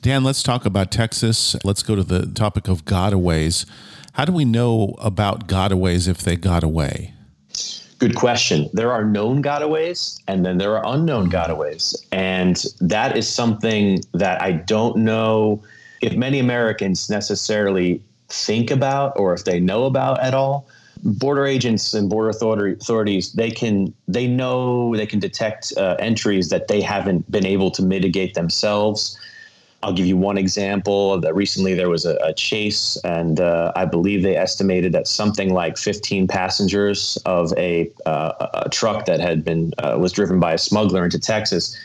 Dan, 0.00 0.22
let's 0.22 0.42
talk 0.44 0.64
about 0.64 0.92
Texas. 0.92 1.56
Let's 1.64 1.82
go 1.82 1.96
to 1.96 2.04
the 2.04 2.26
topic 2.26 2.68
of 2.68 2.84
gotaways. 2.84 3.66
How 4.12 4.24
do 4.24 4.32
we 4.32 4.44
know 4.44 4.94
about 4.98 5.48
gotaways 5.48 6.06
if 6.06 6.18
they 6.18 6.36
got 6.36 6.62
away? 6.62 7.14
Good 7.98 8.14
question. 8.14 8.70
There 8.72 8.92
are 8.92 9.04
known 9.04 9.42
gotaways 9.42 10.20
and 10.28 10.46
then 10.46 10.58
there 10.58 10.76
are 10.76 10.94
unknown 10.94 11.30
gotaways. 11.30 11.96
And 12.12 12.64
that 12.80 13.16
is 13.16 13.28
something 13.28 14.00
that 14.14 14.40
I 14.40 14.52
don't 14.52 14.98
know 14.98 15.62
if 16.00 16.14
many 16.14 16.38
Americans 16.38 17.10
necessarily 17.10 18.00
think 18.28 18.70
about 18.70 19.18
or 19.18 19.34
if 19.34 19.44
they 19.44 19.58
know 19.58 19.84
about 19.84 20.20
at 20.20 20.32
all. 20.32 20.68
Border 21.02 21.46
agents 21.46 21.92
and 21.94 22.08
border 22.08 22.28
authorities, 22.28 23.32
they 23.32 23.50
can 23.50 23.94
they 24.08 24.26
know 24.26 24.96
they 24.96 25.06
can 25.06 25.20
detect 25.20 25.72
uh, 25.76 25.94
entries 26.00 26.48
that 26.50 26.66
they 26.66 26.80
haven't 26.80 27.30
been 27.30 27.46
able 27.46 27.70
to 27.72 27.82
mitigate 27.82 28.34
themselves 28.34 29.16
I'll 29.82 29.92
give 29.92 30.06
you 30.06 30.16
one 30.16 30.38
example. 30.38 31.20
That 31.20 31.34
recently 31.34 31.74
there 31.74 31.88
was 31.88 32.04
a, 32.04 32.16
a 32.16 32.32
chase, 32.32 32.96
and 33.04 33.38
uh, 33.38 33.72
I 33.76 33.84
believe 33.84 34.22
they 34.22 34.36
estimated 34.36 34.92
that 34.92 35.06
something 35.06 35.52
like 35.54 35.78
15 35.78 36.26
passengers 36.26 37.16
of 37.24 37.52
a, 37.56 37.90
uh, 38.04 38.48
a 38.64 38.68
truck 38.70 39.06
that 39.06 39.20
had 39.20 39.44
been 39.44 39.72
uh, 39.78 39.96
was 39.98 40.12
driven 40.12 40.40
by 40.40 40.54
a 40.54 40.58
smuggler 40.58 41.04
into 41.04 41.18
Texas. 41.18 41.76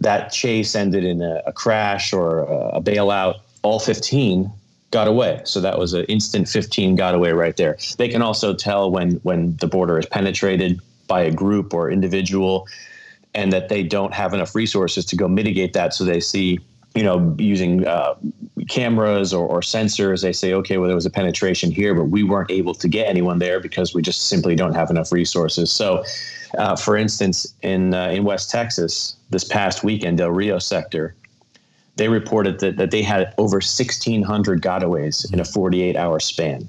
That 0.00 0.32
chase 0.32 0.74
ended 0.74 1.04
in 1.04 1.22
a, 1.22 1.42
a 1.46 1.52
crash 1.52 2.12
or 2.12 2.40
a 2.74 2.80
bailout. 2.80 3.36
All 3.62 3.78
15 3.78 4.50
got 4.90 5.06
away. 5.06 5.40
So 5.44 5.60
that 5.60 5.78
was 5.78 5.92
an 5.92 6.04
instant 6.06 6.48
15 6.48 6.96
got 6.96 7.14
away 7.14 7.32
right 7.32 7.56
there. 7.56 7.78
They 7.96 8.08
can 8.08 8.22
also 8.22 8.54
tell 8.54 8.90
when 8.90 9.12
when 9.22 9.56
the 9.56 9.68
border 9.68 9.98
is 9.98 10.06
penetrated 10.06 10.80
by 11.06 11.22
a 11.22 11.30
group 11.30 11.74
or 11.74 11.90
individual 11.90 12.66
and 13.34 13.52
that 13.52 13.68
they 13.68 13.82
don't 13.82 14.12
have 14.12 14.34
enough 14.34 14.54
resources 14.54 15.04
to 15.04 15.16
go 15.16 15.28
mitigate 15.28 15.72
that 15.74 15.94
so 15.94 16.04
they 16.04 16.20
see 16.20 16.58
you 16.94 17.04
know, 17.04 17.34
using 17.38 17.86
uh, 17.86 18.14
cameras 18.68 19.32
or, 19.32 19.46
or, 19.46 19.60
sensors, 19.60 20.22
they 20.22 20.32
say, 20.32 20.52
okay, 20.54 20.76
well, 20.76 20.88
there 20.88 20.96
was 20.96 21.06
a 21.06 21.10
penetration 21.10 21.70
here, 21.70 21.94
but 21.94 22.04
we 22.04 22.24
weren't 22.24 22.50
able 22.50 22.74
to 22.74 22.88
get 22.88 23.06
anyone 23.06 23.38
there 23.38 23.60
because 23.60 23.94
we 23.94 24.02
just 24.02 24.26
simply 24.28 24.56
don't 24.56 24.74
have 24.74 24.90
enough 24.90 25.12
resources. 25.12 25.70
So, 25.70 26.04
uh, 26.58 26.74
for 26.74 26.96
instance, 26.96 27.54
in 27.62 27.94
uh, 27.94 28.08
in 28.08 28.24
West 28.24 28.50
Texas 28.50 29.16
this 29.30 29.44
past 29.44 29.84
weekend, 29.84 30.18
Del 30.18 30.30
Rio 30.30 30.58
sector, 30.58 31.14
they 31.94 32.08
reported 32.08 32.58
that, 32.60 32.76
that 32.76 32.90
they 32.90 33.02
had 33.02 33.34
over 33.38 33.56
1,600 33.56 34.62
gotaways 34.62 35.32
in 35.32 35.38
a 35.38 35.44
48 35.44 35.96
hour 35.96 36.18
span. 36.18 36.68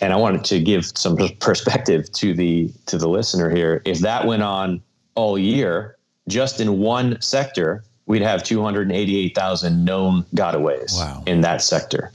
And 0.00 0.12
I 0.14 0.16
wanted 0.16 0.44
to 0.44 0.60
give 0.60 0.86
some 0.86 1.18
perspective 1.40 2.10
to 2.12 2.32
the 2.32 2.72
to 2.86 2.96
the 2.96 3.08
listener 3.08 3.50
here. 3.50 3.82
If 3.84 3.98
that 3.98 4.26
went 4.26 4.42
on 4.42 4.80
all 5.16 5.38
year, 5.38 5.96
just 6.28 6.60
in 6.60 6.78
one 6.78 7.20
sector, 7.20 7.84
we'd 8.10 8.22
have 8.22 8.42
288,000 8.42 9.84
known 9.84 10.24
gotaways 10.34 10.94
wow. 10.94 11.22
in 11.26 11.42
that 11.42 11.62
sector. 11.62 12.10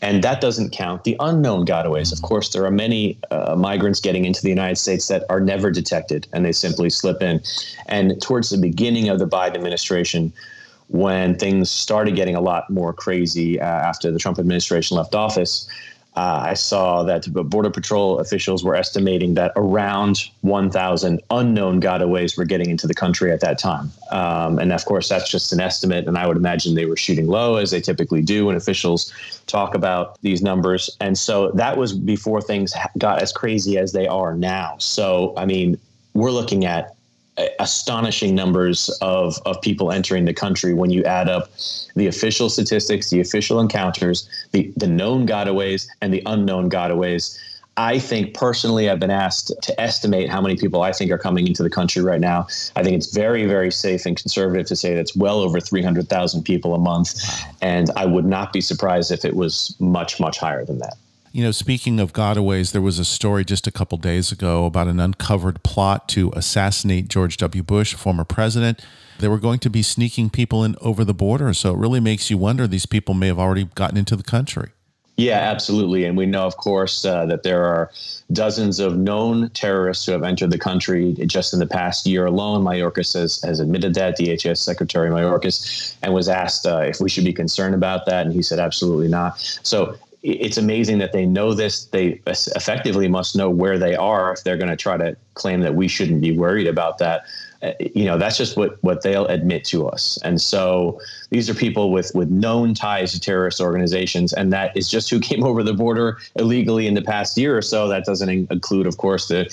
And 0.00 0.22
that 0.22 0.40
doesn't 0.40 0.70
count 0.70 1.02
the 1.02 1.16
unknown 1.18 1.66
gotaways. 1.66 2.12
Of 2.12 2.22
course, 2.22 2.52
there 2.52 2.64
are 2.64 2.70
many 2.70 3.18
uh, 3.32 3.56
migrants 3.56 3.98
getting 3.98 4.26
into 4.26 4.40
the 4.40 4.48
United 4.48 4.76
States 4.76 5.08
that 5.08 5.24
are 5.28 5.40
never 5.40 5.72
detected 5.72 6.28
and 6.32 6.44
they 6.44 6.52
simply 6.52 6.88
slip 6.88 7.20
in. 7.20 7.40
And 7.86 8.22
towards 8.22 8.50
the 8.50 8.58
beginning 8.58 9.08
of 9.08 9.18
the 9.18 9.26
Biden 9.26 9.56
administration, 9.56 10.32
when 10.86 11.36
things 11.36 11.68
started 11.68 12.14
getting 12.14 12.36
a 12.36 12.40
lot 12.40 12.70
more 12.70 12.92
crazy 12.92 13.60
uh, 13.60 13.64
after 13.64 14.12
the 14.12 14.20
Trump 14.20 14.38
administration 14.38 14.96
left 14.96 15.16
office, 15.16 15.68
uh, 16.18 16.42
I 16.46 16.54
saw 16.54 17.04
that 17.04 17.32
Border 17.32 17.70
Patrol 17.70 18.18
officials 18.18 18.64
were 18.64 18.74
estimating 18.74 19.34
that 19.34 19.52
around 19.54 20.24
1,000 20.40 21.22
unknown 21.30 21.80
gotaways 21.80 22.36
were 22.36 22.44
getting 22.44 22.70
into 22.70 22.88
the 22.88 22.94
country 22.94 23.30
at 23.30 23.40
that 23.42 23.56
time. 23.56 23.92
Um, 24.10 24.58
and 24.58 24.72
of 24.72 24.84
course, 24.84 25.08
that's 25.08 25.30
just 25.30 25.52
an 25.52 25.60
estimate. 25.60 26.08
And 26.08 26.18
I 26.18 26.26
would 26.26 26.36
imagine 26.36 26.74
they 26.74 26.86
were 26.86 26.96
shooting 26.96 27.28
low, 27.28 27.54
as 27.54 27.70
they 27.70 27.80
typically 27.80 28.20
do 28.20 28.46
when 28.46 28.56
officials 28.56 29.12
talk 29.46 29.76
about 29.76 30.20
these 30.22 30.42
numbers. 30.42 30.90
And 30.98 31.16
so 31.16 31.52
that 31.52 31.76
was 31.76 31.92
before 31.96 32.42
things 32.42 32.74
got 32.98 33.22
as 33.22 33.30
crazy 33.30 33.78
as 33.78 33.92
they 33.92 34.08
are 34.08 34.34
now. 34.34 34.74
So, 34.78 35.34
I 35.36 35.46
mean, 35.46 35.78
we're 36.14 36.32
looking 36.32 36.64
at 36.64 36.96
astonishing 37.58 38.34
numbers 38.34 38.88
of, 39.00 39.38
of 39.46 39.60
people 39.60 39.92
entering 39.92 40.24
the 40.24 40.34
country 40.34 40.74
when 40.74 40.90
you 40.90 41.04
add 41.04 41.28
up 41.28 41.50
the 41.94 42.06
official 42.06 42.48
statistics, 42.48 43.10
the 43.10 43.20
official 43.20 43.60
encounters, 43.60 44.28
the, 44.52 44.72
the 44.76 44.86
known 44.86 45.26
gotaways, 45.26 45.86
and 46.00 46.12
the 46.12 46.22
unknown 46.26 46.70
gotaways. 46.70 47.38
I 47.76 48.00
think 48.00 48.34
personally, 48.34 48.90
I've 48.90 48.98
been 48.98 49.10
asked 49.10 49.52
to 49.62 49.80
estimate 49.80 50.28
how 50.28 50.40
many 50.40 50.56
people 50.56 50.82
I 50.82 50.92
think 50.92 51.12
are 51.12 51.18
coming 51.18 51.46
into 51.46 51.62
the 51.62 51.70
country 51.70 52.02
right 52.02 52.20
now. 52.20 52.48
I 52.74 52.82
think 52.82 52.96
it's 52.96 53.14
very, 53.14 53.46
very 53.46 53.70
safe 53.70 54.04
and 54.04 54.16
conservative 54.16 54.66
to 54.66 54.76
say 54.76 54.96
that's 54.96 55.14
well 55.14 55.38
over 55.38 55.60
300,000 55.60 56.42
people 56.42 56.74
a 56.74 56.78
month. 56.78 57.14
And 57.62 57.88
I 57.94 58.04
would 58.04 58.24
not 58.24 58.52
be 58.52 58.60
surprised 58.60 59.12
if 59.12 59.24
it 59.24 59.36
was 59.36 59.76
much, 59.78 60.18
much 60.18 60.38
higher 60.38 60.64
than 60.64 60.78
that. 60.78 60.96
You 61.30 61.44
know, 61.44 61.50
speaking 61.50 62.00
of 62.00 62.14
gotaways, 62.14 62.72
there 62.72 62.80
was 62.80 62.98
a 62.98 63.04
story 63.04 63.44
just 63.44 63.66
a 63.66 63.70
couple 63.70 63.98
days 63.98 64.32
ago 64.32 64.64
about 64.64 64.88
an 64.88 64.98
uncovered 64.98 65.62
plot 65.62 66.08
to 66.10 66.32
assassinate 66.34 67.08
George 67.08 67.36
W. 67.36 67.62
Bush, 67.62 67.94
former 67.94 68.24
president. 68.24 68.80
They 69.18 69.28
were 69.28 69.38
going 69.38 69.58
to 69.60 69.70
be 69.70 69.82
sneaking 69.82 70.30
people 70.30 70.64
in 70.64 70.74
over 70.80 71.04
the 71.04 71.12
border. 71.12 71.52
So 71.52 71.74
it 71.74 71.78
really 71.78 72.00
makes 72.00 72.30
you 72.30 72.38
wonder 72.38 72.66
these 72.66 72.86
people 72.86 73.14
may 73.14 73.26
have 73.26 73.38
already 73.38 73.64
gotten 73.74 73.98
into 73.98 74.16
the 74.16 74.22
country. 74.22 74.70
Yeah, 75.18 75.38
absolutely. 75.38 76.04
And 76.04 76.16
we 76.16 76.26
know, 76.26 76.46
of 76.46 76.56
course, 76.56 77.04
uh, 77.04 77.26
that 77.26 77.42
there 77.42 77.64
are 77.64 77.90
dozens 78.32 78.78
of 78.78 78.96
known 78.96 79.50
terrorists 79.50 80.06
who 80.06 80.12
have 80.12 80.22
entered 80.22 80.52
the 80.52 80.58
country 80.58 81.12
just 81.26 81.52
in 81.52 81.58
the 81.58 81.66
past 81.66 82.06
year 82.06 82.26
alone. 82.26 82.64
Mayorkas 82.64 83.14
has, 83.14 83.42
has 83.42 83.58
admitted 83.58 83.94
that, 83.94 84.16
DHS 84.16 84.58
Secretary 84.58 85.10
Mayorkas, 85.10 85.96
and 86.02 86.14
was 86.14 86.28
asked 86.28 86.66
uh, 86.66 86.82
if 86.82 87.00
we 87.00 87.10
should 87.10 87.24
be 87.24 87.32
concerned 87.32 87.74
about 87.74 88.06
that. 88.06 88.26
And 88.26 88.32
he 88.32 88.42
said, 88.42 88.60
absolutely 88.60 89.08
not. 89.08 89.40
So 89.64 89.98
it's 90.22 90.56
amazing 90.56 90.98
that 90.98 91.12
they 91.12 91.26
know 91.26 91.54
this. 91.54 91.84
They 91.86 92.20
effectively 92.26 93.08
must 93.08 93.36
know 93.36 93.48
where 93.48 93.78
they 93.78 93.94
are 93.94 94.32
if 94.32 94.42
they're 94.42 94.56
going 94.56 94.70
to 94.70 94.76
try 94.76 94.96
to 94.96 95.16
claim 95.34 95.60
that 95.60 95.74
we 95.74 95.86
shouldn't 95.86 96.20
be 96.20 96.36
worried 96.36 96.66
about 96.66 96.98
that. 96.98 97.22
Uh, 97.62 97.72
you 97.94 98.04
know, 98.04 98.18
that's 98.18 98.36
just 98.36 98.56
what 98.56 98.82
what 98.82 99.02
they'll 99.02 99.26
admit 99.26 99.64
to 99.64 99.88
us. 99.88 100.18
And 100.22 100.40
so 100.40 101.00
these 101.30 101.48
are 101.48 101.54
people 101.54 101.90
with 101.92 102.12
with 102.14 102.30
known 102.30 102.74
ties 102.74 103.12
to 103.12 103.20
terrorist 103.20 103.60
organizations, 103.60 104.32
and 104.32 104.52
that 104.52 104.76
is 104.76 104.88
just 104.88 105.08
who 105.10 105.20
came 105.30 105.44
over 105.44 105.62
the 105.62 105.74
border 105.74 106.18
illegally 106.36 106.86
in 106.86 106.94
the 106.94 107.02
past 107.02 107.36
year 107.36 107.56
or 107.56 107.62
so. 107.62 107.88
That 107.88 108.04
doesn't 108.04 108.28
include, 108.28 108.86
of 108.86 108.96
course, 108.96 109.28
the 109.28 109.46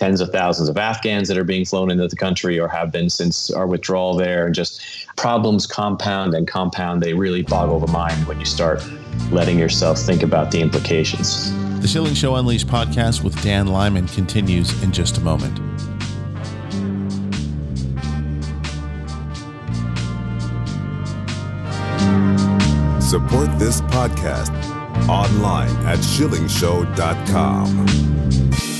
tens 0.00 0.20
of 0.22 0.30
thousands 0.30 0.70
of 0.70 0.78
Afghans 0.78 1.28
that 1.28 1.36
are 1.36 1.44
being 1.44 1.66
flown 1.66 1.90
into 1.90 2.08
the 2.08 2.16
country 2.16 2.58
or 2.58 2.68
have 2.68 2.90
been 2.90 3.10
since 3.10 3.50
our 3.50 3.66
withdrawal 3.66 4.16
there. 4.16 4.46
And 4.46 4.54
just 4.54 4.80
problems 5.16 5.66
compound 5.66 6.32
and 6.32 6.48
compound. 6.48 7.02
They 7.02 7.12
really 7.12 7.42
boggle 7.42 7.78
the 7.78 7.92
mind 7.92 8.26
when 8.26 8.40
you 8.40 8.46
start 8.46 8.82
letting 9.30 9.58
yourself 9.58 9.98
think 9.98 10.22
about 10.22 10.50
the 10.50 10.62
implications. 10.62 11.52
The 11.80 11.88
Schilling 11.88 12.14
Show 12.14 12.36
Unleashed 12.36 12.66
podcast 12.66 13.22
with 13.22 13.38
Dan 13.42 13.66
Lyman 13.66 14.08
continues 14.08 14.82
in 14.82 14.90
just 14.90 15.18
a 15.18 15.20
moment. 15.20 15.58
Support 23.02 23.58
this 23.58 23.82
podcast 23.82 24.56
online 25.08 25.76
at 25.84 25.98
schillingshow.com. 25.98 28.79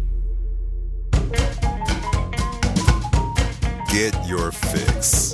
Get 3.91 4.15
your 4.25 4.51
fix. 4.51 5.33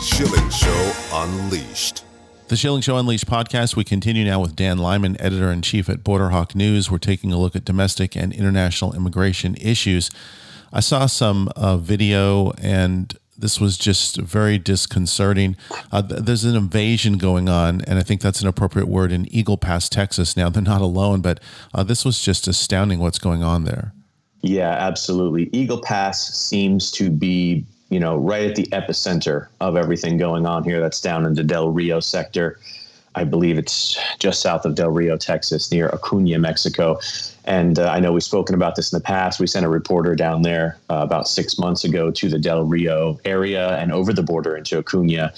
Schilling 0.00 0.50
Show 0.50 0.92
Unleashed. 1.12 2.04
The 2.48 2.56
Schilling 2.56 2.82
Show 2.82 2.96
Unleashed 2.96 3.26
podcast. 3.26 3.76
We 3.76 3.84
continue 3.84 4.24
now 4.24 4.40
with 4.40 4.56
Dan 4.56 4.78
Lyman, 4.78 5.20
editor 5.20 5.50
in 5.50 5.62
chief 5.62 5.88
at 5.88 6.04
Borderhawk 6.04 6.54
News. 6.54 6.90
We're 6.90 6.98
taking 6.98 7.32
a 7.32 7.38
look 7.38 7.54
at 7.54 7.64
domestic 7.64 8.16
and 8.16 8.32
international 8.32 8.94
immigration 8.94 9.54
issues. 9.56 10.10
I 10.72 10.80
saw 10.80 11.06
some 11.06 11.48
uh, 11.56 11.76
video, 11.76 12.52
and 12.60 13.16
this 13.38 13.60
was 13.60 13.78
just 13.78 14.16
very 14.16 14.58
disconcerting. 14.58 15.56
Uh, 15.90 16.02
th- 16.02 16.22
there's 16.22 16.44
an 16.44 16.56
invasion 16.56 17.18
going 17.18 17.48
on, 17.48 17.80
and 17.82 17.98
I 17.98 18.02
think 18.02 18.20
that's 18.20 18.42
an 18.42 18.48
appropriate 18.48 18.88
word 18.88 19.12
in 19.12 19.32
Eagle 19.32 19.56
Pass, 19.56 19.88
Texas. 19.88 20.36
Now, 20.36 20.50
they're 20.50 20.62
not 20.62 20.82
alone, 20.82 21.20
but 21.20 21.40
uh, 21.72 21.82
this 21.84 22.04
was 22.04 22.20
just 22.20 22.46
astounding 22.46 22.98
what's 22.98 23.18
going 23.18 23.42
on 23.42 23.64
there. 23.64 23.94
Yeah, 24.42 24.70
absolutely. 24.70 25.50
Eagle 25.52 25.80
Pass 25.80 26.34
seems 26.34 26.90
to 26.92 27.10
be, 27.10 27.64
you 27.90 28.00
know, 28.00 28.16
right 28.16 28.48
at 28.48 28.56
the 28.56 28.66
epicenter 28.66 29.48
of 29.60 29.76
everything 29.76 30.16
going 30.16 30.46
on 30.46 30.64
here. 30.64 30.80
That's 30.80 31.00
down 31.00 31.26
in 31.26 31.34
the 31.34 31.44
Del 31.44 31.70
Rio 31.70 32.00
sector. 32.00 32.58
I 33.16 33.24
believe 33.24 33.58
it's 33.58 33.98
just 34.18 34.40
south 34.40 34.64
of 34.64 34.76
Del 34.76 34.90
Rio, 34.90 35.16
Texas, 35.16 35.70
near 35.72 35.88
Acuna, 35.88 36.38
Mexico. 36.38 36.98
And 37.44 37.78
uh, 37.78 37.90
I 37.90 37.98
know 37.98 38.12
we've 38.12 38.22
spoken 38.22 38.54
about 38.54 38.76
this 38.76 38.92
in 38.92 38.98
the 38.98 39.02
past. 39.02 39.40
We 39.40 39.48
sent 39.48 39.66
a 39.66 39.68
reporter 39.68 40.14
down 40.14 40.42
there 40.42 40.78
uh, 40.88 41.00
about 41.02 41.26
six 41.26 41.58
months 41.58 41.82
ago 41.84 42.10
to 42.12 42.28
the 42.28 42.38
Del 42.38 42.64
Rio 42.64 43.18
area 43.24 43.76
and 43.78 43.92
over 43.92 44.12
the 44.12 44.22
border 44.22 44.56
into 44.56 44.78
Acuna 44.78 45.32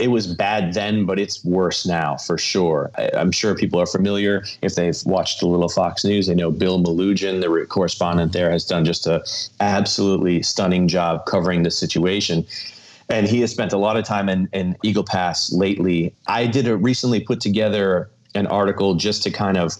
it 0.00 0.08
was 0.08 0.26
bad 0.26 0.74
then, 0.74 1.04
but 1.04 1.18
it's 1.18 1.44
worse 1.44 1.86
now 1.86 2.16
for 2.16 2.38
sure. 2.38 2.90
I, 2.96 3.10
am 3.14 3.32
sure 3.32 3.54
people 3.54 3.80
are 3.80 3.86
familiar 3.86 4.44
if 4.62 4.74
they've 4.74 4.96
watched 5.04 5.42
a 5.42 5.46
little 5.46 5.68
Fox 5.68 6.04
News. 6.04 6.26
They 6.26 6.34
know 6.34 6.50
Bill 6.50 6.82
Melugin, 6.82 7.40
the 7.40 7.66
correspondent 7.66 8.32
there, 8.32 8.50
has 8.50 8.64
done 8.64 8.84
just 8.84 9.06
a 9.06 9.24
absolutely 9.60 10.42
stunning 10.42 10.88
job 10.88 11.26
covering 11.26 11.62
the 11.62 11.70
situation. 11.70 12.46
And 13.08 13.26
he 13.26 13.40
has 13.40 13.50
spent 13.50 13.72
a 13.72 13.78
lot 13.78 13.96
of 13.96 14.04
time 14.04 14.28
in, 14.28 14.48
in 14.52 14.76
Eagle 14.82 15.04
Pass 15.04 15.52
lately. 15.52 16.14
I 16.26 16.46
did 16.46 16.68
a 16.68 16.76
recently 16.76 17.20
put 17.20 17.40
together 17.40 18.10
an 18.34 18.46
article 18.46 18.94
just 18.94 19.22
to 19.22 19.30
kind 19.30 19.56
of 19.56 19.72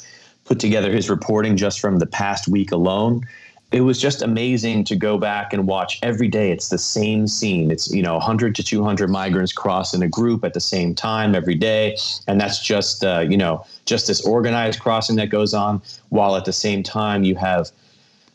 put 0.45 0.59
together 0.59 0.91
his 0.91 1.11
reporting 1.11 1.57
just 1.57 1.79
from 1.79 1.99
the 1.99 2.07
past 2.07 2.49
week 2.49 2.73
alone 2.73 3.27
it 3.71 3.83
was 3.83 4.01
just 4.01 4.23
amazing 4.23 4.83
to 4.85 4.97
go 4.97 5.19
back 5.19 5.53
and 5.53 5.67
watch 5.67 5.99
every 6.03 6.29
day. 6.29 6.51
It's 6.51 6.71
the 6.71 6.79
same 6.79 7.27
scene. 7.27 7.71
It's, 7.71 7.93
you 7.93 8.03
know, 8.03 8.15
100 8.15 8.55
to 8.55 8.63
200 8.63 9.11
migrants 9.11 9.53
cross 9.53 9.93
in 9.93 10.03
a 10.03 10.09
group 10.09 10.43
at 10.43 10.55
the 10.55 10.61
same 10.61 10.95
time 10.95 11.35
every 11.35 11.55
day. 11.55 11.97
And 12.27 12.41
that's 12.41 12.61
just, 12.63 13.05
uh, 13.05 13.27
you 13.29 13.37
know, 13.37 13.65
just 13.85 14.07
this 14.07 14.25
organized 14.25 14.81
crossing 14.81 15.17
that 15.17 15.29
goes 15.29 15.53
on, 15.53 15.83
while 16.09 16.35
at 16.37 16.47
the 16.47 16.53
same 16.53 16.83
time 16.83 17.25
you 17.25 17.35
have 17.35 17.71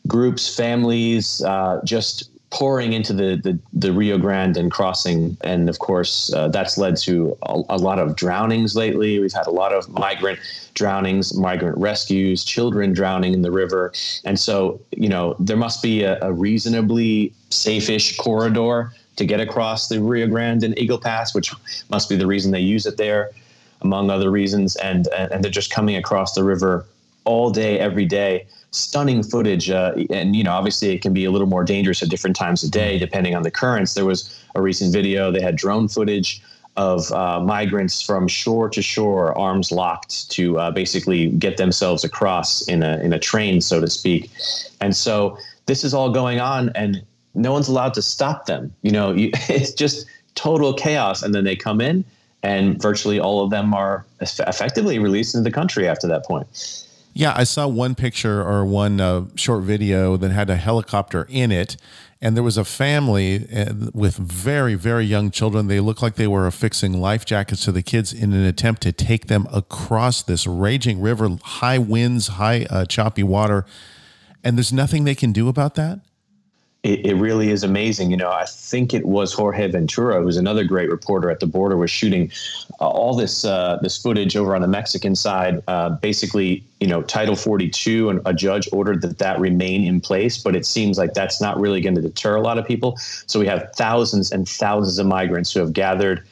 groups, 0.06 0.54
families, 0.54 1.42
uh, 1.42 1.80
just 1.84 2.30
pouring 2.54 2.92
into 2.92 3.12
the, 3.12 3.34
the, 3.42 3.58
the, 3.72 3.92
Rio 3.92 4.16
Grande 4.16 4.56
and 4.56 4.70
crossing. 4.70 5.36
And 5.40 5.68
of 5.68 5.80
course, 5.80 6.32
uh, 6.32 6.46
that's 6.46 6.78
led 6.78 6.96
to 6.98 7.36
a, 7.42 7.62
a, 7.70 7.76
lot 7.78 7.98
of 7.98 8.14
drownings 8.14 8.76
lately. 8.76 9.18
We've 9.18 9.32
had 9.32 9.48
a 9.48 9.50
lot 9.50 9.72
of 9.72 9.88
migrant 9.88 10.38
drownings, 10.74 11.34
migrant 11.34 11.76
rescues, 11.76 12.44
children 12.44 12.92
drowning 12.92 13.34
in 13.34 13.42
the 13.42 13.50
river. 13.50 13.92
And 14.24 14.38
so, 14.38 14.80
you 14.92 15.08
know, 15.08 15.34
there 15.40 15.56
must 15.56 15.82
be 15.82 16.04
a, 16.04 16.16
a 16.22 16.32
reasonably 16.32 17.32
safe-ish 17.50 18.18
corridor 18.18 18.92
to 19.16 19.24
get 19.24 19.40
across 19.40 19.88
the 19.88 20.00
Rio 20.00 20.28
Grande 20.28 20.62
and 20.62 20.78
Eagle 20.78 20.98
Pass, 20.98 21.34
which 21.34 21.52
must 21.90 22.08
be 22.08 22.14
the 22.14 22.26
reason 22.26 22.52
they 22.52 22.60
use 22.60 22.86
it 22.86 22.96
there, 22.98 23.30
among 23.80 24.10
other 24.10 24.30
reasons. 24.30 24.76
And, 24.76 25.08
and 25.08 25.42
they're 25.42 25.50
just 25.50 25.72
coming 25.72 25.96
across 25.96 26.34
the 26.34 26.44
river 26.44 26.86
all 27.24 27.50
day, 27.50 27.78
every 27.78 28.04
day 28.04 28.46
stunning 28.74 29.22
footage. 29.22 29.70
Uh, 29.70 29.94
and, 30.10 30.34
you 30.34 30.42
know, 30.42 30.52
obviously 30.52 30.90
it 30.90 31.00
can 31.00 31.12
be 31.12 31.24
a 31.24 31.30
little 31.30 31.46
more 31.46 31.64
dangerous 31.64 32.02
at 32.02 32.08
different 32.08 32.36
times 32.36 32.62
of 32.62 32.70
day, 32.70 32.98
depending 32.98 33.34
on 33.34 33.42
the 33.42 33.50
currents. 33.50 33.94
There 33.94 34.04
was 34.04 34.42
a 34.54 34.60
recent 34.60 34.92
video, 34.92 35.30
they 35.30 35.40
had 35.40 35.56
drone 35.56 35.88
footage 35.88 36.42
of 36.76 37.10
uh, 37.12 37.38
migrants 37.40 38.02
from 38.02 38.26
shore 38.26 38.68
to 38.68 38.82
shore, 38.82 39.36
arms 39.38 39.70
locked, 39.70 40.28
to 40.32 40.58
uh, 40.58 40.70
basically 40.72 41.28
get 41.30 41.56
themselves 41.56 42.02
across 42.02 42.66
in 42.66 42.82
a, 42.82 42.98
in 42.98 43.12
a 43.12 43.18
train, 43.18 43.60
so 43.60 43.80
to 43.80 43.88
speak. 43.88 44.28
And 44.80 44.96
so 44.96 45.38
this 45.66 45.84
is 45.84 45.94
all 45.94 46.10
going 46.10 46.40
on, 46.40 46.70
and 46.70 47.04
no 47.34 47.52
one's 47.52 47.68
allowed 47.68 47.94
to 47.94 48.02
stop 48.02 48.46
them. 48.46 48.74
You 48.82 48.90
know, 48.90 49.12
you, 49.12 49.30
it's 49.48 49.72
just 49.72 50.06
total 50.34 50.74
chaos. 50.74 51.22
And 51.22 51.32
then 51.32 51.44
they 51.44 51.54
come 51.54 51.80
in, 51.80 52.04
and 52.42 52.82
virtually 52.82 53.20
all 53.20 53.44
of 53.44 53.50
them 53.50 53.72
are 53.72 54.04
effectively 54.20 54.98
released 54.98 55.36
into 55.36 55.48
the 55.48 55.54
country 55.54 55.86
after 55.86 56.08
that 56.08 56.26
point. 56.26 56.48
Yeah, 57.16 57.32
I 57.36 57.44
saw 57.44 57.68
one 57.68 57.94
picture 57.94 58.42
or 58.42 58.64
one 58.64 59.00
uh, 59.00 59.26
short 59.36 59.62
video 59.62 60.16
that 60.16 60.32
had 60.32 60.50
a 60.50 60.56
helicopter 60.56 61.28
in 61.30 61.52
it, 61.52 61.76
and 62.20 62.34
there 62.34 62.42
was 62.42 62.56
a 62.56 62.64
family 62.64 63.46
uh, 63.54 63.72
with 63.94 64.16
very, 64.16 64.74
very 64.74 65.04
young 65.04 65.30
children. 65.30 65.68
They 65.68 65.78
looked 65.78 66.02
like 66.02 66.16
they 66.16 66.26
were 66.26 66.48
affixing 66.48 67.00
life 67.00 67.24
jackets 67.24 67.64
to 67.66 67.72
the 67.72 67.82
kids 67.82 68.12
in 68.12 68.32
an 68.32 68.44
attempt 68.44 68.82
to 68.82 68.90
take 68.90 69.28
them 69.28 69.46
across 69.52 70.24
this 70.24 70.44
raging 70.44 71.00
river, 71.00 71.38
high 71.44 71.78
winds, 71.78 72.26
high 72.26 72.66
uh, 72.68 72.84
choppy 72.84 73.22
water. 73.22 73.64
And 74.42 74.58
there's 74.58 74.72
nothing 74.72 75.04
they 75.04 75.14
can 75.14 75.32
do 75.32 75.48
about 75.48 75.76
that 75.76 76.00
it, 76.84 77.06
it, 77.06 77.14
really 77.14 77.50
is 77.50 77.64
amazing. 77.64 78.10
You 78.10 78.18
know, 78.18 78.30
I 78.30 78.44
think 78.46 78.92
it 78.92 79.06
was 79.06 79.32
Jorge 79.32 79.68
Ventura, 79.68 80.22
who's 80.22 80.36
another 80.36 80.64
great 80.64 80.90
reporter 80.90 81.30
at 81.30 81.40
the 81.40 81.46
border, 81.46 81.78
was 81.78 81.90
shooting 81.90 82.30
uh, 82.78 82.86
all 82.86 83.16
this 83.16 83.44
uh, 83.44 83.78
this 83.80 84.00
footage 84.00 84.36
over 84.36 84.54
on 84.54 84.60
the 84.60 84.68
Mexican 84.68 85.16
side. 85.16 85.62
Uh, 85.66 85.90
basically, 85.90 86.62
you 86.80 86.86
know, 86.86 87.02
Title 87.02 87.36
42, 87.36 88.10
and 88.10 88.20
a 88.26 88.34
judge 88.34 88.68
ordered 88.70 89.00
that 89.00 89.16
that 89.16 89.40
remain 89.40 89.84
in 89.84 89.98
place, 89.98 90.36
but 90.36 90.54
it 90.54 90.66
seems 90.66 90.98
like 90.98 91.14
that's 91.14 91.40
not 91.40 91.58
really 91.58 91.80
going 91.80 91.94
to 91.94 92.02
deter 92.02 92.36
a 92.36 92.42
lot 92.42 92.58
of 92.58 92.66
people. 92.66 92.98
So 93.26 93.40
we 93.40 93.46
have 93.46 93.72
thousands 93.74 94.30
and 94.30 94.46
thousands 94.46 94.98
of 94.98 95.06
migrants 95.06 95.54
who 95.54 95.60
have 95.60 95.72
gathered 95.72 96.22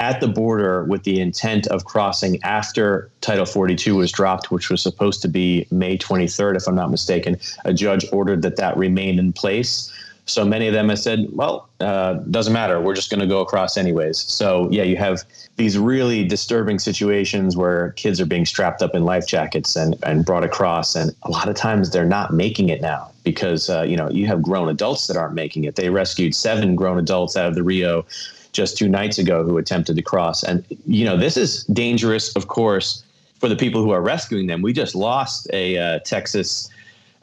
at 0.00 0.20
the 0.20 0.28
border 0.28 0.84
with 0.84 1.04
the 1.04 1.20
intent 1.20 1.66
of 1.68 1.84
crossing 1.84 2.42
after 2.42 3.10
Title 3.20 3.44
42 3.44 3.96
was 3.96 4.10
dropped, 4.10 4.50
which 4.50 4.70
was 4.70 4.82
supposed 4.82 5.20
to 5.22 5.28
be 5.28 5.66
May 5.70 5.98
23rd, 5.98 6.56
if 6.56 6.66
I'm 6.66 6.74
not 6.74 6.90
mistaken. 6.90 7.38
A 7.64 7.72
judge 7.72 8.06
ordered 8.10 8.42
that 8.42 8.56
that 8.56 8.76
remain 8.78 9.18
in 9.18 9.32
place. 9.32 9.92
So 10.24 10.44
many 10.44 10.68
of 10.68 10.74
them 10.74 10.88
have 10.88 10.98
said, 10.98 11.26
well, 11.32 11.68
uh, 11.80 12.14
doesn't 12.30 12.52
matter. 12.52 12.80
We're 12.80 12.94
just 12.94 13.10
going 13.10 13.20
to 13.20 13.26
go 13.26 13.40
across 13.40 13.76
anyways. 13.76 14.18
So, 14.18 14.70
yeah, 14.70 14.84
you 14.84 14.96
have 14.96 15.24
these 15.56 15.76
really 15.76 16.24
disturbing 16.24 16.78
situations 16.78 17.56
where 17.56 17.90
kids 17.92 18.20
are 18.20 18.26
being 18.26 18.46
strapped 18.46 18.80
up 18.80 18.94
in 18.94 19.04
life 19.04 19.26
jackets 19.26 19.76
and, 19.76 19.96
and 20.04 20.24
brought 20.24 20.44
across. 20.44 20.94
And 20.94 21.14
a 21.24 21.30
lot 21.30 21.48
of 21.48 21.56
times 21.56 21.90
they're 21.90 22.04
not 22.06 22.32
making 22.32 22.68
it 22.68 22.80
now 22.80 23.10
because, 23.24 23.68
uh, 23.68 23.82
you 23.82 23.96
know, 23.96 24.08
you 24.08 24.26
have 24.28 24.40
grown 24.40 24.68
adults 24.68 25.08
that 25.08 25.16
aren't 25.16 25.34
making 25.34 25.64
it. 25.64 25.74
They 25.76 25.90
rescued 25.90 26.34
seven 26.34 26.76
grown 26.76 26.98
adults 26.98 27.36
out 27.36 27.48
of 27.48 27.54
the 27.54 27.64
Rio 27.64 28.06
just 28.52 28.76
two 28.76 28.88
nights 28.88 29.18
ago 29.18 29.44
who 29.44 29.58
attempted 29.58 29.96
to 29.96 30.02
cross. 30.02 30.42
And, 30.42 30.64
you 30.86 31.04
know, 31.04 31.16
this 31.16 31.36
is 31.36 31.64
dangerous, 31.64 32.34
of 32.36 32.48
course, 32.48 33.04
for 33.38 33.48
the 33.48 33.56
people 33.56 33.82
who 33.82 33.90
are 33.90 34.02
rescuing 34.02 34.46
them. 34.46 34.62
We 34.62 34.72
just 34.72 34.94
lost 34.94 35.48
a 35.52 35.78
uh, 35.78 35.98
Texas. 36.00 36.70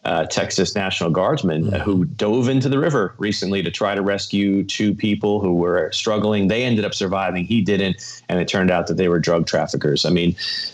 Uh, 0.05 0.25
Texas 0.25 0.73
National 0.73 1.09
Guardsman 1.09 1.65
mm-hmm. 1.65 1.81
who 1.81 2.05
dove 2.05 2.47
into 2.47 2.69
the 2.69 2.79
river 2.79 3.13
recently 3.17 3.61
to 3.61 3.69
try 3.69 3.93
to 3.93 4.01
rescue 4.01 4.63
two 4.63 4.93
people 4.93 5.41
who 5.41 5.55
were 5.55 5.91
struggling. 5.91 6.47
They 6.47 6.63
ended 6.63 6.85
up 6.85 6.93
surviving. 6.93 7.43
He 7.43 7.61
didn't, 7.61 8.21
and 8.29 8.39
it 8.39 8.47
turned 8.47 8.71
out 8.71 8.87
that 8.87 8.95
they 8.95 9.09
were 9.09 9.19
drug 9.19 9.47
traffickers. 9.47 10.05
I 10.05 10.11
mean, 10.11 10.33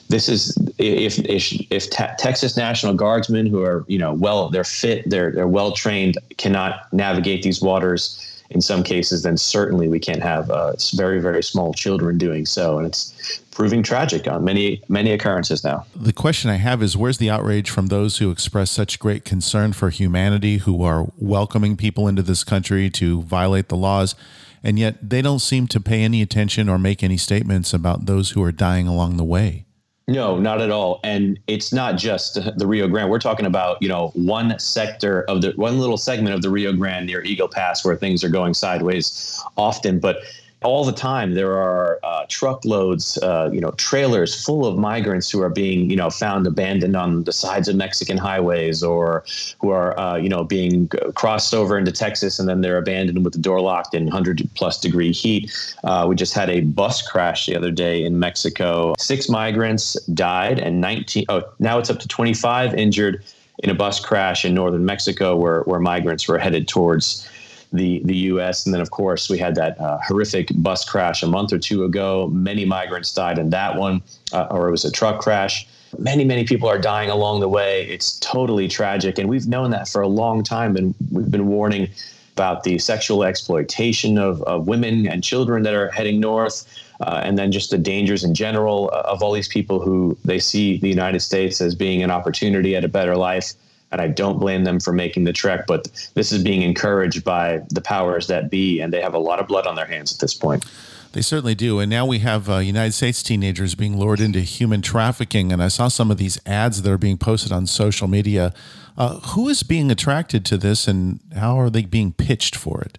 this 0.09 0.29
is 0.29 0.55
if 0.77 1.17
if 1.19 1.51
if 1.71 1.89
te- 1.89 2.13
Texas 2.19 2.55
National 2.55 2.93
Guardsmen 2.93 3.47
who 3.47 3.63
are 3.63 3.83
you 3.87 3.97
know 3.97 4.13
well 4.13 4.49
they're 4.49 4.63
fit 4.63 5.09
they're 5.09 5.31
they're 5.31 5.47
well 5.47 5.71
trained 5.71 6.19
cannot 6.37 6.93
navigate 6.93 7.41
these 7.41 7.59
waters 7.59 8.32
in 8.53 8.61
some 8.61 8.83
cases, 8.83 9.23
then 9.23 9.37
certainly 9.37 9.87
we 9.87 9.99
can't 9.99 10.21
have 10.21 10.49
uh, 10.49 10.73
very, 10.95 11.19
very 11.19 11.43
small 11.43 11.73
children 11.73 12.17
doing 12.17 12.45
so. 12.45 12.77
And 12.77 12.87
it's 12.87 13.41
proving 13.51 13.83
tragic 13.83 14.27
on 14.27 14.43
many, 14.43 14.81
many 14.87 15.11
occurrences 15.11 15.63
now. 15.63 15.85
The 15.95 16.13
question 16.13 16.49
I 16.49 16.55
have 16.55 16.81
is 16.81 16.95
where's 16.97 17.17
the 17.17 17.29
outrage 17.29 17.69
from 17.69 17.87
those 17.87 18.17
who 18.17 18.31
express 18.31 18.71
such 18.71 18.99
great 18.99 19.25
concern 19.25 19.73
for 19.73 19.89
humanity, 19.89 20.57
who 20.57 20.83
are 20.83 21.07
welcoming 21.17 21.77
people 21.77 22.07
into 22.07 22.21
this 22.21 22.43
country 22.43 22.89
to 22.91 23.21
violate 23.23 23.69
the 23.69 23.77
laws? 23.77 24.15
And 24.63 24.79
yet 24.79 25.09
they 25.09 25.21
don't 25.21 25.39
seem 25.39 25.67
to 25.67 25.81
pay 25.81 26.03
any 26.03 26.21
attention 26.21 26.69
or 26.69 26.79
make 26.79 27.03
any 27.03 27.17
statements 27.17 27.73
about 27.73 28.05
those 28.05 28.31
who 28.31 28.43
are 28.43 28.51
dying 28.51 28.87
along 28.87 29.17
the 29.17 29.23
way. 29.23 29.65
No, 30.07 30.37
not 30.37 30.59
at 30.59 30.69
all. 30.69 30.99
And 31.03 31.39
it's 31.47 31.71
not 31.71 31.97
just 31.97 32.37
the 32.57 32.67
Rio 32.67 32.89
Grande. 32.89 33.09
We're 33.09 33.19
talking 33.19 33.45
about, 33.45 33.81
you 33.81 33.87
know, 33.87 34.11
one 34.15 34.59
sector 34.59 35.23
of 35.29 35.41
the 35.41 35.53
one 35.55 35.79
little 35.79 35.97
segment 35.97 36.35
of 36.35 36.41
the 36.41 36.49
Rio 36.49 36.73
Grande 36.73 37.05
near 37.05 37.23
Eagle 37.23 37.47
Pass 37.47 37.85
where 37.85 37.95
things 37.95 38.21
are 38.21 38.29
going 38.29 38.53
sideways 38.53 39.41
often. 39.55 39.99
But 39.99 40.17
all 40.63 40.85
the 40.85 40.93
time 40.93 41.33
there 41.33 41.53
are 41.53 41.99
uh, 42.03 42.25
truckloads, 42.27 43.17
uh, 43.19 43.49
you 43.51 43.59
know, 43.59 43.71
trailers 43.71 44.43
full 44.43 44.65
of 44.65 44.77
migrants 44.77 45.29
who 45.29 45.41
are 45.41 45.49
being, 45.49 45.89
you 45.89 45.95
know, 45.95 46.09
found 46.09 46.47
abandoned 46.47 46.95
on 46.95 47.23
the 47.23 47.31
sides 47.31 47.67
of 47.67 47.75
Mexican 47.75 48.17
highways 48.17 48.83
or 48.83 49.23
who 49.59 49.69
are, 49.69 49.97
uh, 49.99 50.15
you 50.15 50.29
know, 50.29 50.43
being 50.43 50.87
crossed 51.15 51.53
over 51.53 51.77
into 51.77 51.91
Texas 51.91 52.39
and 52.39 52.47
then 52.47 52.61
they're 52.61 52.77
abandoned 52.77 53.23
with 53.23 53.33
the 53.33 53.39
door 53.39 53.61
locked 53.61 53.93
in 53.93 54.05
100 54.05 54.49
plus 54.55 54.79
degree 54.79 55.11
heat. 55.11 55.51
Uh, 55.83 56.05
we 56.07 56.15
just 56.15 56.33
had 56.33 56.49
a 56.49 56.61
bus 56.61 57.01
crash 57.01 57.45
the 57.45 57.55
other 57.55 57.71
day 57.71 58.03
in 58.03 58.19
Mexico. 58.19 58.93
Six 58.97 59.29
migrants 59.29 59.93
died 60.07 60.59
and 60.59 60.81
19, 60.81 61.25
oh, 61.29 61.43
now 61.59 61.77
it's 61.79 61.89
up 61.89 61.99
to 61.99 62.07
25 62.07 62.73
injured 62.73 63.23
in 63.59 63.69
a 63.69 63.75
bus 63.75 63.99
crash 63.99 64.45
in 64.45 64.53
northern 64.53 64.85
Mexico 64.85 65.35
where, 65.35 65.61
where 65.63 65.79
migrants 65.79 66.27
were 66.27 66.37
headed 66.37 66.67
towards 66.67 67.29
the 67.73 68.01
the 68.05 68.15
U.S. 68.31 68.65
And 68.65 68.73
then, 68.73 68.81
of 68.81 68.91
course, 68.91 69.29
we 69.29 69.37
had 69.37 69.55
that 69.55 69.79
uh, 69.79 69.97
horrific 70.07 70.49
bus 70.55 70.87
crash 70.87 71.23
a 71.23 71.27
month 71.27 71.51
or 71.51 71.59
two 71.59 71.83
ago. 71.83 72.27
Many 72.27 72.63
migrants 72.63 73.13
died 73.13 73.39
in 73.39 73.49
that 73.49 73.75
one, 73.75 74.01
uh, 74.31 74.47
or 74.51 74.67
it 74.67 74.71
was 74.71 74.85
a 74.85 74.91
truck 74.91 75.19
crash. 75.19 75.67
Many, 75.99 76.23
many 76.23 76.43
people 76.43 76.67
are 76.69 76.79
dying 76.79 77.09
along 77.09 77.41
the 77.41 77.49
way. 77.49 77.85
It's 77.87 78.17
totally 78.19 78.67
tragic, 78.67 79.17
and 79.17 79.27
we've 79.27 79.47
known 79.47 79.71
that 79.71 79.87
for 79.87 80.01
a 80.01 80.07
long 80.07 80.43
time, 80.43 80.75
and 80.75 80.95
we've 81.11 81.29
been 81.29 81.47
warning 81.47 81.89
about 82.33 82.63
the 82.63 82.79
sexual 82.79 83.23
exploitation 83.23 84.17
of, 84.17 84.41
of 84.43 84.67
women 84.67 85.07
and 85.07 85.23
children 85.23 85.61
that 85.63 85.73
are 85.73 85.91
heading 85.91 86.19
north. 86.19 86.65
Uh, 87.01 87.21
and 87.23 87.37
then 87.37 87.51
just 87.51 87.69
the 87.69 87.77
dangers 87.77 88.23
in 88.23 88.33
general 88.33 88.89
uh, 88.93 89.01
of 89.05 89.21
all 89.21 89.33
these 89.33 89.47
people 89.47 89.79
who 89.79 90.17
they 90.23 90.39
see 90.39 90.77
the 90.77 90.87
United 90.87 91.19
States 91.19 91.59
as 91.59 91.75
being 91.75 92.01
an 92.01 92.09
opportunity 92.09 92.75
at 92.75 92.83
a 92.85 92.87
better 92.87 93.17
life 93.17 93.53
and 93.93 94.01
I 94.01 94.07
don't 94.07 94.39
blame 94.39 94.65
them 94.65 94.79
for 94.79 94.91
making 94.91 95.23
the 95.23 95.31
trek. 95.31 95.65
But 95.67 95.87
this 96.15 96.31
is 96.31 96.43
being 96.43 96.63
encouraged 96.63 97.23
by 97.23 97.61
the 97.69 97.79
powers 97.79 98.27
that 98.27 98.49
be, 98.49 98.81
and 98.81 98.91
they 98.91 99.01
have 99.01 99.13
a 99.13 99.19
lot 99.19 99.39
of 99.39 99.47
blood 99.47 99.65
on 99.67 99.75
their 99.75 99.85
hands 99.85 100.11
at 100.11 100.19
this 100.19 100.33
point. 100.33 100.65
They 101.13 101.21
certainly 101.21 101.53
do. 101.53 101.79
And 101.79 101.91
now 101.91 102.07
we 102.07 102.19
have 102.19 102.49
uh, 102.49 102.57
United 102.57 102.93
States 102.93 103.21
teenagers 103.21 103.75
being 103.75 103.97
lured 103.97 104.19
into 104.19 104.39
human 104.39 104.81
trafficking. 104.81 105.53
And 105.53 105.61
I 105.61 105.67
saw 105.67 105.87
some 105.87 106.09
of 106.09 106.17
these 106.17 106.39
ads 106.45 106.81
that 106.81 106.91
are 106.91 106.97
being 106.97 107.17
posted 107.17 107.51
on 107.51 107.67
social 107.67 108.07
media. 108.07 108.53
Uh, 108.97 109.19
who 109.19 109.47
is 109.47 109.63
being 109.63 109.89
attracted 109.89 110.45
to 110.45 110.57
this 110.57 110.87
and 110.87 111.19
how 111.35 111.59
are 111.59 111.69
they 111.69 111.83
being 111.83 112.13
pitched 112.13 112.55
for 112.55 112.81
it? 112.81 112.97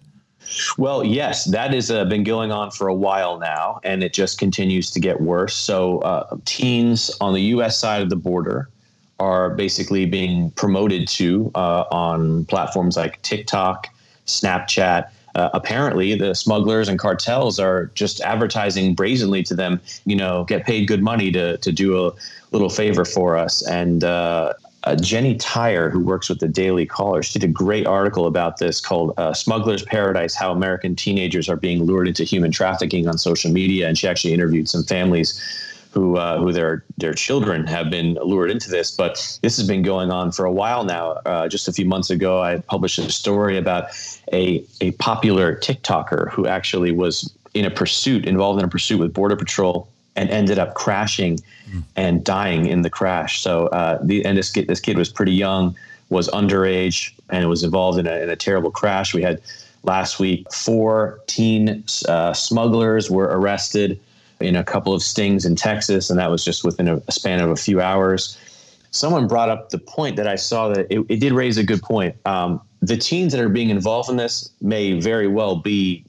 Well, 0.77 1.03
yes, 1.03 1.45
that 1.45 1.73
has 1.73 1.89
uh, 1.89 2.05
been 2.05 2.23
going 2.23 2.51
on 2.51 2.71
for 2.71 2.87
a 2.87 2.93
while 2.93 3.39
now, 3.39 3.79
and 3.83 4.03
it 4.03 4.13
just 4.13 4.37
continues 4.37 4.91
to 4.91 4.99
get 4.99 5.19
worse. 5.19 5.55
So, 5.55 5.99
uh, 5.99 6.37
teens 6.45 7.09
on 7.19 7.33
the 7.33 7.41
U.S. 7.41 7.79
side 7.79 8.03
of 8.03 8.09
the 8.09 8.15
border 8.15 8.69
are 9.19 9.49
basically 9.51 10.05
being 10.05 10.51
promoted 10.51 11.07
to 11.07 11.51
uh, 11.55 11.85
on 11.91 12.45
platforms 12.45 12.97
like 12.97 13.21
TikTok, 13.21 13.87
Snapchat. 14.25 15.09
Uh, 15.35 15.49
apparently, 15.53 16.15
the 16.15 16.33
smugglers 16.33 16.87
and 16.87 16.97
cartels 16.97 17.59
are 17.59 17.91
just 17.93 18.21
advertising 18.21 18.93
brazenly 18.93 19.43
to 19.43 19.53
them. 19.53 19.79
You 20.05 20.15
know, 20.15 20.45
get 20.45 20.65
paid 20.65 20.87
good 20.87 21.03
money 21.03 21.31
to 21.31 21.57
to 21.57 21.71
do 21.71 22.05
a 22.05 22.13
little 22.51 22.69
favor 22.69 23.03
for 23.03 23.37
us. 23.37 23.65
And 23.67 24.03
uh, 24.03 24.53
uh, 24.85 24.95
Jennie 24.95 25.35
Taer, 25.35 25.89
who 25.89 25.99
works 25.99 26.29
with 26.29 26.39
the 26.39 26.47
Daily 26.47 26.85
Caller, 26.85 27.23
she 27.23 27.37
did 27.37 27.49
a 27.49 27.51
great 27.51 27.87
article 27.87 28.27
about 28.27 28.57
this 28.57 28.79
called 28.79 29.13
uh, 29.17 29.33
"Smuggler's 29.33 29.83
Paradise: 29.83 30.35
How 30.35 30.51
American 30.51 30.95
Teenagers 30.95 31.49
Are 31.49 31.57
Being 31.57 31.83
Lured 31.83 32.07
into 32.07 32.23
Human 32.23 32.51
Trafficking 32.51 33.07
on 33.07 33.17
Social 33.17 33.51
Media." 33.51 33.87
And 33.87 33.97
she 33.97 34.07
actually 34.07 34.33
interviewed 34.33 34.69
some 34.69 34.83
families 34.83 35.41
who 35.95 36.17
uh, 36.17 36.37
who 36.37 36.51
their 36.51 36.83
their 36.97 37.13
children 37.13 37.65
have 37.65 37.89
been 37.89 38.15
lured 38.15 38.51
into 38.51 38.69
this. 38.69 38.91
But 38.91 39.13
this 39.41 39.57
has 39.57 39.65
been 39.65 39.81
going 39.81 40.11
on 40.11 40.31
for 40.31 40.45
a 40.45 40.51
while 40.51 40.83
now. 40.83 41.11
Uh, 41.25 41.47
just 41.47 41.67
a 41.69 41.73
few 41.73 41.85
months 41.85 42.09
ago, 42.09 42.41
I 42.41 42.57
published 42.59 42.99
a 42.99 43.09
story 43.09 43.57
about 43.57 43.85
a 44.33 44.63
a 44.81 44.91
popular 44.91 45.55
TikToker 45.55 46.29
who 46.31 46.45
actually 46.47 46.91
was 46.91 47.33
in 47.53 47.63
a 47.63 47.71
pursuit, 47.71 48.25
involved 48.25 48.59
in 48.59 48.65
a 48.65 48.67
pursuit 48.67 48.99
with 48.99 49.13
Border 49.13 49.37
Patrol, 49.37 49.87
and 50.17 50.29
ended 50.29 50.59
up 50.59 50.73
crashing 50.73 51.39
mm. 51.69 51.81
and 51.95 52.25
dying 52.25 52.65
in 52.65 52.81
the 52.81 52.89
crash. 52.89 53.41
So 53.41 53.67
uh, 53.67 53.97
the 54.03 54.25
and 54.25 54.37
this 54.37 54.51
kid 54.51 54.67
this 54.67 54.81
kid 54.81 54.97
was 54.97 55.09
pretty 55.09 55.33
young, 55.33 55.77
was 56.09 56.27
underage, 56.31 57.13
and 57.29 57.47
was 57.47 57.63
involved 57.63 57.99
in 57.99 58.05
a, 58.05 58.17
in 58.19 58.29
a 58.29 58.35
terrible 58.35 58.69
crash. 58.69 59.13
We 59.13 59.21
had 59.21 59.41
last 59.83 60.19
week 60.19 60.51
four 60.51 61.21
teen 61.27 61.85
uh, 62.09 62.33
smugglers 62.33 63.09
were 63.09 63.27
arrested 63.27 63.97
in 64.39 64.55
a 64.55 64.63
couple 64.63 64.93
of 64.93 65.01
stings 65.01 65.45
in 65.45 65.55
Texas, 65.55 66.09
and 66.09 66.19
that 66.19 66.29
was 66.29 66.43
just 66.43 66.63
within 66.63 66.87
a, 66.87 67.11
span 67.11 67.39
of 67.39 67.49
a 67.49 67.55
few 67.55 67.81
hours. 67.81 68.37
Someone 68.91 69.27
brought 69.27 69.49
up 69.49 69.69
the 69.69 69.77
point 69.77 70.15
that 70.15 70.27
I 70.27 70.35
saw 70.35 70.69
that 70.69 70.87
it, 70.89 71.05
it 71.09 71.19
did 71.19 71.33
raise 71.33 71.57
a 71.57 71.63
good 71.63 71.81
point. 71.81 72.15
Um, 72.25 72.61
the 72.81 72.97
teens 72.97 73.33
that 73.33 73.41
are 73.41 73.49
being 73.49 73.69
involved 73.69 74.09
in 74.09 74.17
this 74.17 74.49
may 74.61 74.99
very 74.99 75.27
well 75.27 75.55
be 75.55 76.05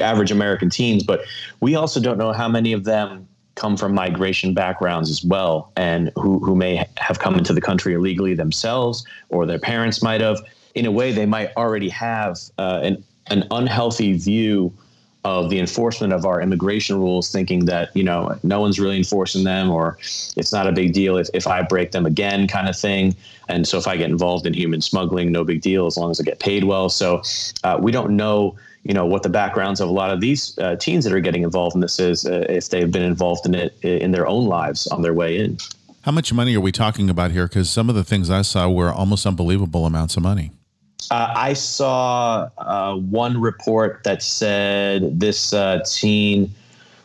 average 0.00 0.30
American 0.30 0.70
teens, 0.70 1.02
but 1.02 1.22
we 1.60 1.74
also 1.74 2.00
don't 2.00 2.18
know 2.18 2.32
how 2.32 2.48
many 2.48 2.72
of 2.72 2.84
them 2.84 3.26
come 3.54 3.76
from 3.76 3.94
migration 3.94 4.54
backgrounds 4.54 5.10
as 5.10 5.24
well, 5.24 5.72
and 5.76 6.12
who 6.16 6.38
who 6.40 6.54
may 6.54 6.84
have 6.98 7.18
come 7.18 7.36
into 7.36 7.52
the 7.52 7.60
country 7.60 7.94
illegally 7.94 8.34
themselves, 8.34 9.04
or 9.28 9.46
their 9.46 9.58
parents 9.58 10.02
might 10.02 10.20
have. 10.20 10.40
In 10.74 10.84
a 10.84 10.90
way, 10.90 11.10
they 11.10 11.24
might 11.24 11.56
already 11.56 11.88
have 11.88 12.38
uh, 12.58 12.80
an 12.82 13.02
an 13.28 13.44
unhealthy 13.50 14.16
view 14.16 14.72
of 15.26 15.50
the 15.50 15.58
enforcement 15.58 16.12
of 16.12 16.24
our 16.24 16.40
immigration 16.40 16.96
rules, 17.00 17.32
thinking 17.32 17.64
that 17.64 17.90
you 17.96 18.04
know 18.04 18.38
no 18.44 18.60
one's 18.60 18.78
really 18.78 18.96
enforcing 18.96 19.42
them, 19.42 19.68
or 19.70 19.98
it's 20.36 20.52
not 20.52 20.68
a 20.68 20.72
big 20.72 20.92
deal 20.92 21.16
if, 21.16 21.28
if 21.34 21.48
I 21.48 21.62
break 21.62 21.90
them 21.90 22.06
again, 22.06 22.46
kind 22.46 22.68
of 22.68 22.78
thing. 22.78 23.14
And 23.48 23.66
so 23.66 23.76
if 23.76 23.88
I 23.88 23.96
get 23.96 24.08
involved 24.08 24.46
in 24.46 24.54
human 24.54 24.80
smuggling, 24.80 25.32
no 25.32 25.42
big 25.42 25.62
deal 25.62 25.86
as 25.86 25.96
long 25.96 26.12
as 26.12 26.20
I 26.20 26.22
get 26.22 26.38
paid 26.38 26.62
well. 26.62 26.88
So 26.88 27.22
uh, 27.64 27.76
we 27.80 27.90
don't 27.90 28.16
know 28.16 28.56
you 28.84 28.94
know 28.94 29.04
what 29.04 29.24
the 29.24 29.28
backgrounds 29.28 29.80
of 29.80 29.88
a 29.88 29.92
lot 29.92 30.10
of 30.10 30.20
these 30.20 30.56
uh, 30.58 30.76
teens 30.76 31.02
that 31.04 31.12
are 31.12 31.18
getting 31.18 31.42
involved 31.42 31.74
in 31.74 31.80
this 31.80 31.98
is 31.98 32.24
uh, 32.24 32.46
if 32.48 32.68
they've 32.68 32.92
been 32.92 33.02
involved 33.02 33.44
in 33.44 33.54
it 33.56 33.76
in 33.82 34.12
their 34.12 34.28
own 34.28 34.46
lives 34.46 34.86
on 34.86 35.02
their 35.02 35.12
way 35.12 35.38
in. 35.38 35.58
How 36.02 36.12
much 36.12 36.32
money 36.32 36.54
are 36.54 36.60
we 36.60 36.70
talking 36.70 37.10
about 37.10 37.32
here? 37.32 37.48
Because 37.48 37.68
some 37.68 37.88
of 37.88 37.96
the 37.96 38.04
things 38.04 38.30
I 38.30 38.42
saw 38.42 38.68
were 38.68 38.92
almost 38.92 39.26
unbelievable 39.26 39.86
amounts 39.86 40.16
of 40.16 40.22
money. 40.22 40.52
Uh, 41.10 41.32
I 41.36 41.52
saw 41.52 42.48
uh, 42.58 42.96
one 42.96 43.40
report 43.40 44.02
that 44.04 44.22
said 44.22 45.20
this 45.20 45.52
uh, 45.52 45.80
teen 45.86 46.50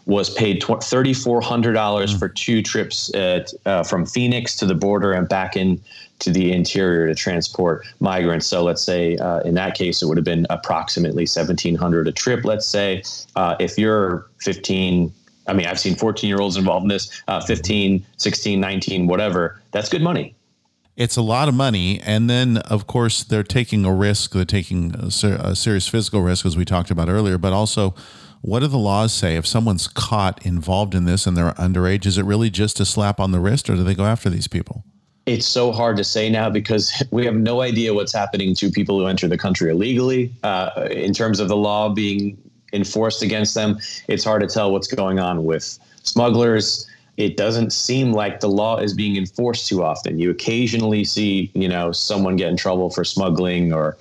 was 0.05 0.33
paid 0.33 0.61
$3,400 0.61 1.73
mm. 1.73 2.19
for 2.19 2.27
two 2.27 2.61
trips 2.63 3.13
at, 3.13 3.53
uh, 3.65 3.83
from 3.83 4.05
Phoenix 4.05 4.55
to 4.57 4.65
the 4.65 4.73
border 4.73 5.13
and 5.13 5.29
back 5.29 5.55
in 5.55 5.79
to 6.19 6.31
the 6.31 6.51
interior 6.51 7.07
to 7.07 7.15
transport 7.15 7.85
migrants. 7.99 8.47
So 8.47 8.63
let's 8.63 8.81
say 8.81 9.17
uh, 9.17 9.39
in 9.41 9.53
that 9.55 9.75
case, 9.75 10.01
it 10.01 10.07
would 10.07 10.17
have 10.17 10.25
been 10.25 10.47
approximately 10.49 11.23
1700 11.23 12.07
a 12.07 12.11
trip. 12.11 12.43
Let's 12.43 12.65
say 12.65 13.03
uh, 13.35 13.55
if 13.59 13.77
you're 13.77 14.27
15, 14.39 15.13
I 15.47 15.53
mean, 15.53 15.67
I've 15.67 15.79
seen 15.79 15.95
14 15.95 16.27
year 16.27 16.39
olds 16.39 16.57
involved 16.57 16.83
in 16.83 16.89
this, 16.89 17.23
15, 17.47 18.05
16, 18.17 18.59
19, 18.59 19.07
whatever, 19.07 19.61
that's 19.71 19.89
good 19.89 20.01
money 20.01 20.35
it's 20.95 21.15
a 21.17 21.21
lot 21.21 21.47
of 21.47 21.53
money. 21.53 21.99
And 22.01 22.29
then, 22.29 22.57
of 22.57 22.87
course, 22.87 23.23
they're 23.23 23.43
taking 23.43 23.85
a 23.85 23.93
risk. 23.93 24.33
They're 24.33 24.45
taking 24.45 24.93
a, 24.95 25.11
ser- 25.11 25.39
a, 25.39 25.55
serious 25.55 25.87
physical 25.87 26.21
risk, 26.21 26.45
as 26.45 26.57
we 26.57 26.65
talked 26.65 26.91
about 26.91 27.09
earlier. 27.09 27.37
But 27.37 27.53
also, 27.53 27.95
what 28.41 28.59
do 28.59 28.67
the 28.67 28.77
laws 28.77 29.13
say 29.13 29.35
if 29.35 29.47
someone's 29.47 29.87
caught 29.87 30.45
involved 30.45 30.95
in 30.95 31.05
this 31.05 31.25
and 31.25 31.37
they're 31.37 31.53
underage? 31.53 32.05
Is 32.05 32.17
it 32.17 32.25
really 32.25 32.49
just 32.49 32.79
a 32.79 32.85
slap 32.85 33.19
on 33.19 33.31
the 33.31 33.39
wrist, 33.39 33.69
or 33.69 33.75
do 33.75 33.83
they 33.83 33.95
go 33.95 34.05
after 34.05 34.29
these 34.29 34.47
people? 34.47 34.83
It's 35.27 35.45
so 35.45 35.71
hard 35.71 35.97
to 35.97 36.03
say 36.03 36.29
now 36.29 36.49
because 36.49 36.91
we 37.11 37.25
have 37.25 37.35
no 37.35 37.61
idea 37.61 37.93
what's 37.93 38.13
happening 38.13 38.55
to 38.55 38.69
people 38.69 38.99
who 38.99 39.07
enter 39.07 39.27
the 39.27 39.37
country 39.37 39.71
illegally. 39.71 40.33
Uh, 40.43 40.87
in 40.91 41.13
terms 41.13 41.39
of 41.39 41.47
the 41.47 41.57
law 41.57 41.89
being 41.89 42.37
enforced 42.73 43.21
against 43.21 43.53
them, 43.53 43.79
it's 44.07 44.23
hard 44.23 44.41
to 44.41 44.47
tell 44.47 44.71
what's 44.71 44.87
going 44.87 45.19
on 45.19 45.43
with 45.45 45.77
smugglers 46.03 46.87
it 47.17 47.37
doesn't 47.37 47.71
seem 47.71 48.13
like 48.13 48.39
the 48.39 48.49
law 48.49 48.77
is 48.77 48.93
being 48.93 49.15
enforced 49.15 49.67
too 49.67 49.83
often. 49.83 50.19
You 50.19 50.31
occasionally 50.31 51.03
see, 51.03 51.51
you 51.53 51.67
know, 51.67 51.91
someone 51.91 52.35
get 52.35 52.49
in 52.49 52.57
trouble 52.57 52.89
for 52.89 53.03
smuggling 53.03 53.73
or, 53.73 53.97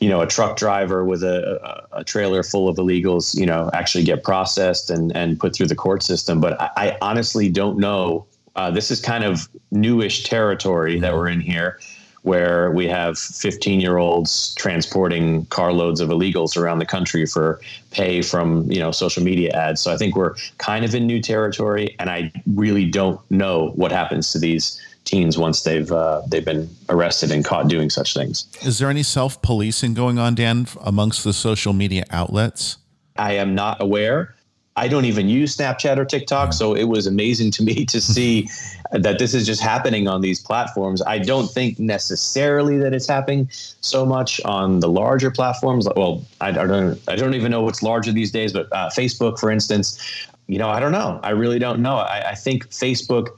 you 0.00 0.08
know, 0.08 0.20
a 0.20 0.26
truck 0.26 0.56
driver 0.56 1.04
with 1.04 1.22
a, 1.22 1.86
a, 1.92 2.02
trailer 2.02 2.42
full 2.42 2.68
of 2.68 2.76
illegals, 2.76 3.38
you 3.38 3.46
know, 3.46 3.70
actually 3.74 4.04
get 4.04 4.24
processed 4.24 4.90
and, 4.90 5.14
and 5.14 5.38
put 5.38 5.54
through 5.54 5.66
the 5.66 5.74
court 5.74 6.02
system. 6.02 6.40
But 6.40 6.60
I, 6.60 6.70
I 6.76 6.98
honestly 7.02 7.48
don't 7.48 7.78
know. 7.78 8.26
Uh, 8.56 8.70
this 8.70 8.90
is 8.90 9.00
kind 9.00 9.24
of 9.24 9.48
newish 9.70 10.24
territory 10.24 10.98
that 10.98 11.14
we're 11.14 11.28
in 11.28 11.40
here 11.40 11.78
where 12.22 12.70
we 12.70 12.86
have 12.86 13.18
15 13.18 13.80
year 13.80 13.98
olds 13.98 14.54
transporting 14.56 15.46
carloads 15.46 16.00
of 16.00 16.10
illegals 16.10 16.56
around 16.56 16.78
the 16.78 16.86
country 16.86 17.26
for 17.26 17.60
pay 17.90 18.22
from 18.22 18.70
you 18.70 18.78
know 18.78 18.90
social 18.90 19.22
media 19.22 19.50
ads. 19.52 19.80
So 19.80 19.92
I 19.92 19.96
think 19.96 20.16
we're 20.16 20.34
kind 20.58 20.84
of 20.84 20.94
in 20.94 21.06
new 21.06 21.20
territory, 21.20 21.94
and 21.98 22.10
I 22.10 22.32
really 22.54 22.90
don't 22.90 23.20
know 23.30 23.72
what 23.76 23.92
happens 23.92 24.32
to 24.32 24.38
these 24.38 24.80
teens 25.04 25.38
once 25.38 25.62
they've 25.62 25.90
uh, 25.90 26.22
they've 26.28 26.44
been 26.44 26.68
arrested 26.88 27.30
and 27.30 27.44
caught 27.44 27.68
doing 27.68 27.90
such 27.90 28.14
things. 28.14 28.46
Is 28.62 28.78
there 28.78 28.90
any 28.90 29.02
self 29.02 29.40
policing 29.42 29.94
going 29.94 30.18
on, 30.18 30.34
Dan, 30.34 30.66
amongst 30.82 31.24
the 31.24 31.32
social 31.32 31.72
media 31.72 32.04
outlets? 32.10 32.76
I 33.16 33.32
am 33.34 33.54
not 33.54 33.80
aware. 33.82 34.34
I 34.76 34.88
don't 34.88 35.04
even 35.04 35.28
use 35.28 35.56
Snapchat 35.56 35.98
or 35.98 36.04
TikTok, 36.04 36.52
so 36.52 36.74
it 36.74 36.84
was 36.84 37.06
amazing 37.06 37.50
to 37.52 37.62
me 37.62 37.84
to 37.86 38.00
see 38.00 38.48
that 38.92 39.18
this 39.18 39.34
is 39.34 39.46
just 39.46 39.60
happening 39.60 40.08
on 40.08 40.20
these 40.20 40.40
platforms. 40.40 41.02
I 41.02 41.18
don't 41.18 41.48
think 41.48 41.78
necessarily 41.78 42.78
that 42.78 42.94
it's 42.94 43.08
happening 43.08 43.48
so 43.50 44.06
much 44.06 44.40
on 44.44 44.80
the 44.80 44.88
larger 44.88 45.30
platforms. 45.30 45.88
Well, 45.96 46.24
I, 46.40 46.48
I 46.48 46.52
don't 46.52 47.00
I 47.08 47.16
don't 47.16 47.34
even 47.34 47.50
know 47.50 47.62
what's 47.62 47.82
larger 47.82 48.12
these 48.12 48.30
days, 48.30 48.52
but 48.52 48.68
uh, 48.72 48.90
Facebook, 48.90 49.38
for 49.38 49.50
instance, 49.50 49.98
you 50.46 50.58
know, 50.58 50.68
I 50.68 50.80
don't 50.80 50.92
know. 50.92 51.20
I 51.22 51.30
really 51.30 51.58
don't 51.58 51.80
know. 51.80 51.96
I, 51.96 52.30
I 52.30 52.34
think 52.34 52.68
Facebook 52.68 53.30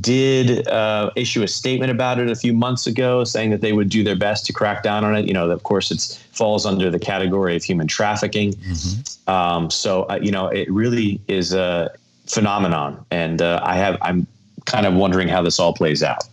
did 0.00 0.66
uh, 0.68 1.10
issue 1.14 1.42
a 1.42 1.48
statement 1.48 1.90
about 1.90 2.18
it 2.18 2.30
a 2.30 2.34
few 2.34 2.54
months 2.54 2.86
ago, 2.86 3.24
saying 3.24 3.50
that 3.50 3.60
they 3.60 3.72
would 3.72 3.90
do 3.90 4.02
their 4.02 4.16
best 4.16 4.46
to 4.46 4.52
crack 4.52 4.82
down 4.82 5.04
on 5.04 5.14
it. 5.14 5.26
You 5.26 5.34
know, 5.34 5.50
of 5.50 5.62
course, 5.62 5.90
it 5.90 6.18
falls 6.32 6.64
under 6.64 6.90
the 6.90 6.98
category 6.98 7.54
of 7.56 7.62
human 7.62 7.86
trafficking. 7.86 8.52
Mm-hmm. 8.54 9.30
Um, 9.30 9.70
so, 9.70 10.04
uh, 10.04 10.18
you 10.22 10.32
know, 10.32 10.48
it 10.48 10.70
really 10.70 11.20
is 11.28 11.52
a 11.52 11.94
phenomenon, 12.26 13.04
and 13.10 13.42
uh, 13.42 13.60
I 13.62 13.76
have 13.76 13.98
I'm 14.00 14.26
kind 14.64 14.86
of 14.86 14.94
wondering 14.94 15.28
how 15.28 15.42
this 15.42 15.58
all 15.58 15.74
plays 15.74 16.02
out. 16.02 16.24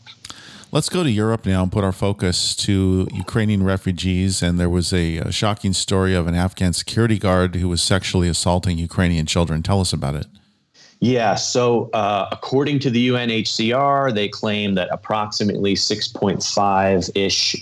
Let's 0.74 0.88
go 0.88 1.04
to 1.04 1.12
Europe 1.12 1.46
now 1.46 1.64
and 1.64 1.70
put 1.70 1.84
our 1.84 1.92
focus 1.92 2.56
to 2.56 3.06
Ukrainian 3.14 3.62
refugees. 3.62 4.42
And 4.42 4.58
there 4.58 4.70
was 4.70 4.94
a, 4.94 5.18
a 5.18 5.32
shocking 5.34 5.74
story 5.74 6.16
of 6.16 6.28
an 6.28 6.36
Afghan 6.36 6.72
security 6.72 7.20
guard 7.20 7.56
who 7.56 7.68
was 7.68 7.84
sexually 7.84 8.30
assaulting 8.30 8.78
Ukrainian 8.78 9.26
children. 9.26 9.64
Tell 9.64 9.82
us 9.82 9.92
about 9.92 10.16
it. 10.16 10.28
Yeah, 11.04 11.34
so 11.34 11.90
uh, 11.94 12.28
according 12.32 12.78
to 12.82 12.92
the 12.92 13.10
UNHCR, 13.10 14.14
they 14.14 14.30
claim 14.30 14.76
that 14.76 14.88
approximately 14.92 15.74
6.5 15.74 17.10
ish 17.16 17.56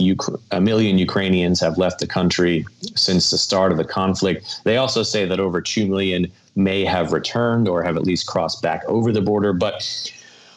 a 0.52 0.60
million 0.60 0.98
Ukrainians 0.98 1.62
have 1.62 1.78
left 1.78 2.00
the 2.00 2.08
country 2.08 2.66
since 2.96 3.32
the 3.32 3.38
start 3.38 3.72
of 3.72 3.78
the 3.78 3.86
conflict. 3.86 4.60
They 4.66 4.76
also 4.76 5.04
say 5.04 5.24
that 5.24 5.40
over 5.40 5.62
2 5.62 5.88
million 5.88 6.30
may 6.58 6.84
have 6.84 7.14
returned 7.14 7.70
or 7.70 7.82
have 7.82 7.96
at 7.96 8.04
least 8.04 8.28
crossed 8.28 8.62
back 8.62 8.84
over 8.88 9.14
the 9.14 9.22
border. 9.22 9.54
But 9.54 9.90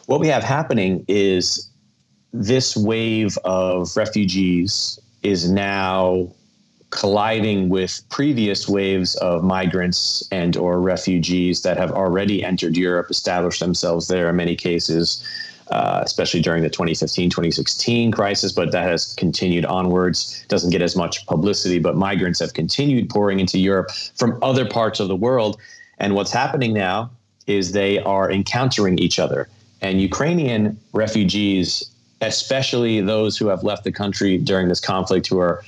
what 0.07 0.19
we 0.19 0.27
have 0.27 0.43
happening 0.43 1.05
is 1.07 1.69
this 2.33 2.75
wave 2.75 3.37
of 3.45 3.95
refugees 3.95 4.99
is 5.21 5.49
now 5.49 6.27
colliding 6.93 7.69
with 7.69 8.01
previous 8.09 8.69
waves 8.69 9.15
of 9.15 9.43
migrants 9.43 10.23
and 10.31 10.55
or 10.55 10.79
refugees 10.79 11.63
that 11.63 11.75
have 11.75 11.91
already 11.91 12.43
entered 12.43 12.77
Europe, 12.77 13.09
established 13.09 13.59
themselves 13.59 14.07
there 14.07 14.29
in 14.29 14.35
many 14.35 14.55
cases, 14.55 15.25
uh, 15.71 16.01
especially 16.03 16.39
during 16.39 16.61
the 16.61 16.69
2015 16.69 17.31
2016 17.31 18.11
crisis, 18.11 18.51
but 18.51 18.71
that 18.71 18.83
has 18.83 19.15
continued 19.15 19.65
onwards. 19.65 20.45
Doesn't 20.49 20.69
get 20.69 20.83
as 20.83 20.95
much 20.95 21.25
publicity, 21.25 21.79
but 21.79 21.95
migrants 21.95 22.39
have 22.39 22.53
continued 22.53 23.09
pouring 23.09 23.39
into 23.39 23.57
Europe 23.57 23.89
from 24.15 24.37
other 24.43 24.65
parts 24.65 24.99
of 24.99 25.07
the 25.07 25.15
world. 25.15 25.59
And 25.97 26.13
what's 26.13 26.31
happening 26.31 26.73
now 26.73 27.09
is 27.47 27.71
they 27.71 27.99
are 27.99 28.31
encountering 28.31 28.99
each 28.99 29.17
other. 29.17 29.49
And 29.81 29.99
Ukrainian 29.99 30.79
refugees, 30.93 31.89
especially 32.21 33.01
those 33.01 33.35
who 33.35 33.47
have 33.47 33.63
left 33.63 33.83
the 33.83 33.91
country 33.91 34.37
during 34.37 34.67
this 34.67 34.79
conflict, 34.79 35.27
who 35.27 35.39
are 35.39 35.63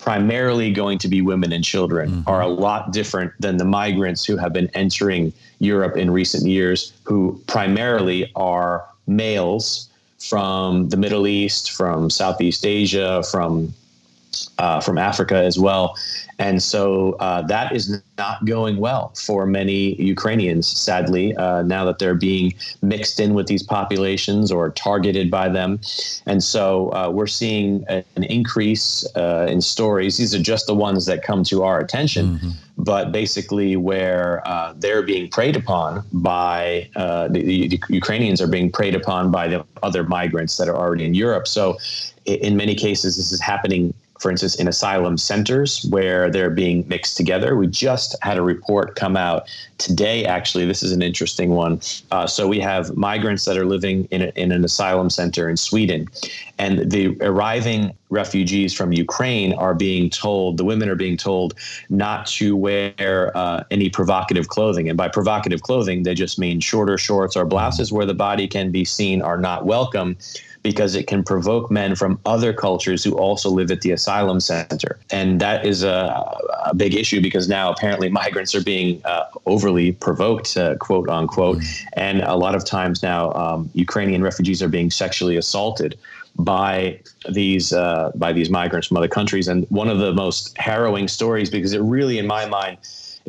primarily 0.00 0.72
going 0.72 0.98
to 0.98 1.08
be 1.08 1.20
women 1.20 1.52
and 1.52 1.62
children 1.62 2.10
mm-hmm. 2.10 2.28
are 2.28 2.40
a 2.40 2.48
lot 2.48 2.92
different 2.92 3.32
than 3.38 3.58
the 3.58 3.64
migrants 3.64 4.24
who 4.24 4.36
have 4.36 4.52
been 4.52 4.68
entering 4.74 5.32
Europe 5.58 5.96
in 5.96 6.10
recent 6.10 6.46
years, 6.46 6.92
who 7.04 7.40
primarily 7.46 8.32
are 8.34 8.86
males 9.06 9.88
from 10.18 10.88
the 10.88 10.96
Middle 10.96 11.26
East, 11.26 11.72
from 11.72 12.10
Southeast 12.10 12.64
Asia, 12.64 13.22
from 13.30 13.74
uh, 14.60 14.78
from 14.78 14.98
Africa 14.98 15.36
as 15.36 15.58
well. 15.58 15.96
And 16.38 16.62
so 16.62 17.12
uh, 17.14 17.42
that 17.42 17.72
is 17.74 18.02
not 18.18 18.44
going 18.44 18.76
well 18.76 19.12
for 19.16 19.46
many 19.46 19.94
Ukrainians, 20.00 20.66
sadly, 20.68 21.34
uh, 21.36 21.62
now 21.62 21.84
that 21.86 21.98
they're 21.98 22.14
being 22.14 22.52
mixed 22.82 23.20
in 23.20 23.34
with 23.34 23.46
these 23.46 23.62
populations 23.62 24.52
or 24.52 24.70
targeted 24.70 25.30
by 25.30 25.48
them. 25.48 25.80
And 26.26 26.42
so 26.44 26.92
uh, 26.92 27.10
we're 27.10 27.26
seeing 27.26 27.84
an 27.88 28.24
increase 28.24 29.06
uh, 29.16 29.46
in 29.48 29.60
stories. 29.62 30.18
These 30.18 30.34
are 30.34 30.42
just 30.42 30.66
the 30.66 30.74
ones 30.74 31.06
that 31.06 31.22
come 31.22 31.42
to 31.44 31.62
our 31.62 31.80
attention. 31.80 32.36
Mm-hmm. 32.36 32.50
But 32.78 33.12
basically, 33.12 33.76
where 33.76 34.40
uh, 34.46 34.72
they're 34.74 35.02
being 35.02 35.28
preyed 35.28 35.54
upon 35.54 36.02
by 36.12 36.88
the, 36.94 37.68
the 37.68 37.78
Ukrainians 37.90 38.40
are 38.40 38.46
being 38.46 38.72
preyed 38.72 38.94
upon 38.94 39.30
by 39.30 39.48
the 39.48 39.66
other 39.82 40.04
migrants 40.04 40.56
that 40.56 40.66
are 40.66 40.76
already 40.76 41.04
in 41.04 41.12
Europe. 41.12 41.46
So, 41.46 41.76
in 42.24 42.56
many 42.56 42.74
cases, 42.74 43.18
this 43.18 43.32
is 43.32 43.40
happening 43.40 43.92
for 44.20 44.30
instance, 44.30 44.54
in 44.54 44.68
asylum 44.68 45.16
centers 45.16 45.84
where 45.88 46.30
they're 46.30 46.50
being 46.50 46.86
mixed 46.88 47.16
together. 47.16 47.56
We 47.56 47.66
just 47.66 48.14
had 48.22 48.36
a 48.36 48.42
report 48.42 48.94
come 48.94 49.16
out 49.16 49.48
today, 49.78 50.26
actually. 50.26 50.66
This 50.66 50.82
is 50.82 50.92
an 50.92 51.00
interesting 51.00 51.50
one. 51.50 51.80
Uh, 52.12 52.26
so 52.26 52.46
we 52.46 52.60
have 52.60 52.94
migrants 52.96 53.46
that 53.46 53.56
are 53.56 53.64
living 53.64 54.04
in, 54.10 54.22
a, 54.22 54.32
in 54.36 54.52
an 54.52 54.62
asylum 54.62 55.08
center 55.08 55.48
in 55.48 55.56
Sweden, 55.56 56.06
and 56.58 56.90
the 56.90 57.16
arriving 57.22 57.94
refugees 58.10 58.74
from 58.74 58.92
Ukraine 58.92 59.54
are 59.54 59.74
being 59.74 60.10
told, 60.10 60.58
the 60.58 60.64
women 60.64 60.88
are 60.88 60.96
being 60.96 61.16
told 61.16 61.54
not 61.88 62.26
to 62.26 62.56
wear 62.56 63.32
uh, 63.34 63.64
any 63.70 63.88
provocative 63.88 64.48
clothing. 64.48 64.88
And 64.88 64.98
by 64.98 65.08
provocative 65.08 65.62
clothing, 65.62 66.02
they 66.02 66.14
just 66.14 66.38
mean 66.38 66.60
shorter 66.60 66.98
shorts 66.98 67.36
or 67.36 67.46
blouses 67.46 67.92
where 67.92 68.04
the 68.04 68.14
body 68.14 68.46
can 68.48 68.70
be 68.70 68.84
seen 68.84 69.22
are 69.22 69.38
not 69.38 69.64
welcome 69.64 70.16
because 70.62 70.94
it 70.94 71.06
can 71.06 71.22
provoke 71.22 71.70
men 71.70 71.94
from 71.94 72.20
other 72.26 72.52
cultures 72.52 73.02
who 73.02 73.12
also 73.16 73.48
live 73.50 73.70
at 73.70 73.80
the 73.80 73.92
asylum 73.92 74.40
center. 74.40 74.98
And 75.10 75.40
that 75.40 75.64
is 75.64 75.82
a, 75.82 76.24
a 76.66 76.74
big 76.74 76.94
issue 76.94 77.20
because 77.20 77.48
now 77.48 77.70
apparently 77.70 78.08
migrants 78.10 78.54
are 78.54 78.62
being 78.62 79.00
uh, 79.04 79.24
overly 79.46 79.92
provoked, 79.92 80.56
uh, 80.56 80.76
quote 80.76 81.08
unquote. 81.08 81.58
Mm-hmm. 81.58 82.00
And 82.00 82.20
a 82.22 82.36
lot 82.36 82.54
of 82.54 82.64
times 82.64 83.02
now, 83.02 83.32
um, 83.32 83.70
Ukrainian 83.74 84.22
refugees 84.22 84.62
are 84.62 84.68
being 84.68 84.90
sexually 84.90 85.36
assaulted 85.36 85.98
by 86.38 87.00
these 87.28 87.72
uh, 87.72 88.12
by 88.14 88.32
these 88.32 88.50
migrants 88.50 88.86
from 88.88 88.96
other 88.96 89.08
countries. 89.08 89.48
And 89.48 89.66
one 89.70 89.88
of 89.88 89.98
the 89.98 90.12
most 90.12 90.56
harrowing 90.58 91.08
stories, 91.08 91.50
because 91.50 91.72
it 91.72 91.80
really, 91.80 92.18
in 92.18 92.26
my 92.26 92.46
mind, 92.46 92.78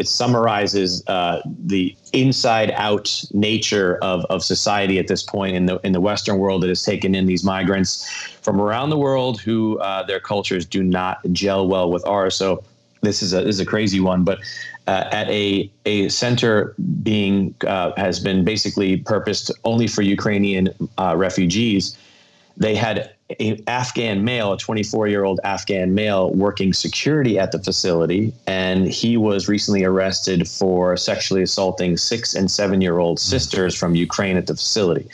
it 0.02 0.08
summarizes 0.08 1.04
uh, 1.06 1.44
the 1.46 1.96
inside 2.12 2.72
out 2.72 3.24
nature 3.34 4.00
of, 4.02 4.26
of 4.32 4.44
society 4.44 4.98
at 4.98 5.08
this 5.08 5.22
point 5.22 5.56
in 5.56 5.68
the 5.68 5.80
in 5.84 5.92
the 5.94 6.02
Western 6.02 6.40
world 6.40 6.64
that 6.64 6.70
has 6.70 6.82
taken 6.82 7.14
in 7.14 7.28
these 7.28 7.44
migrants 7.44 8.10
from 8.42 8.60
around 8.60 8.90
the 8.90 8.98
world 8.98 9.40
who 9.40 9.78
uh, 9.78 10.02
their 10.02 10.20
cultures 10.20 10.66
do 10.66 10.82
not 10.82 11.20
gel 11.32 11.68
well 11.68 11.92
with 11.92 12.04
ours. 12.08 12.36
So 12.36 12.64
this 13.02 13.22
is 13.22 13.32
a 13.32 13.44
this 13.44 13.56
is 13.58 13.60
a 13.60 13.66
crazy 13.66 14.00
one, 14.00 14.24
but 14.24 14.40
uh, 14.88 15.06
at 15.12 15.30
a 15.30 15.70
a 15.86 16.10
center 16.10 16.74
being 17.04 17.54
uh, 17.68 17.92
has 17.96 18.20
been 18.20 18.44
basically 18.44 18.98
purposed 18.98 19.52
only 19.66 19.86
for 19.86 20.02
Ukrainian 20.02 20.70
uh, 20.98 21.14
refugees. 21.16 21.96
They 22.62 22.76
had 22.76 23.10
an 23.40 23.58
Afghan 23.66 24.24
male, 24.24 24.54
a 24.54 24.58
24 24.58 25.08
year 25.08 25.24
old 25.24 25.40
Afghan 25.44 25.96
male, 25.96 26.32
working 26.32 26.74
security 26.74 27.40
at 27.40 27.52
the 27.52 27.58
facility, 27.58 28.34
and 28.46 28.88
he 28.88 29.18
was 29.18 29.48
recently 29.48 29.84
arrested 29.84 30.48
for 30.48 30.96
sexually 30.96 31.42
assaulting 31.42 31.98
six 31.98 32.36
and 32.36 32.52
seven 32.52 32.80
year 32.80 33.00
old 33.00 33.20
sisters 33.20 33.76
from 33.76 33.96
Ukraine 33.96 34.38
at 34.38 34.46
the 34.46 34.54
facility. 34.54 35.10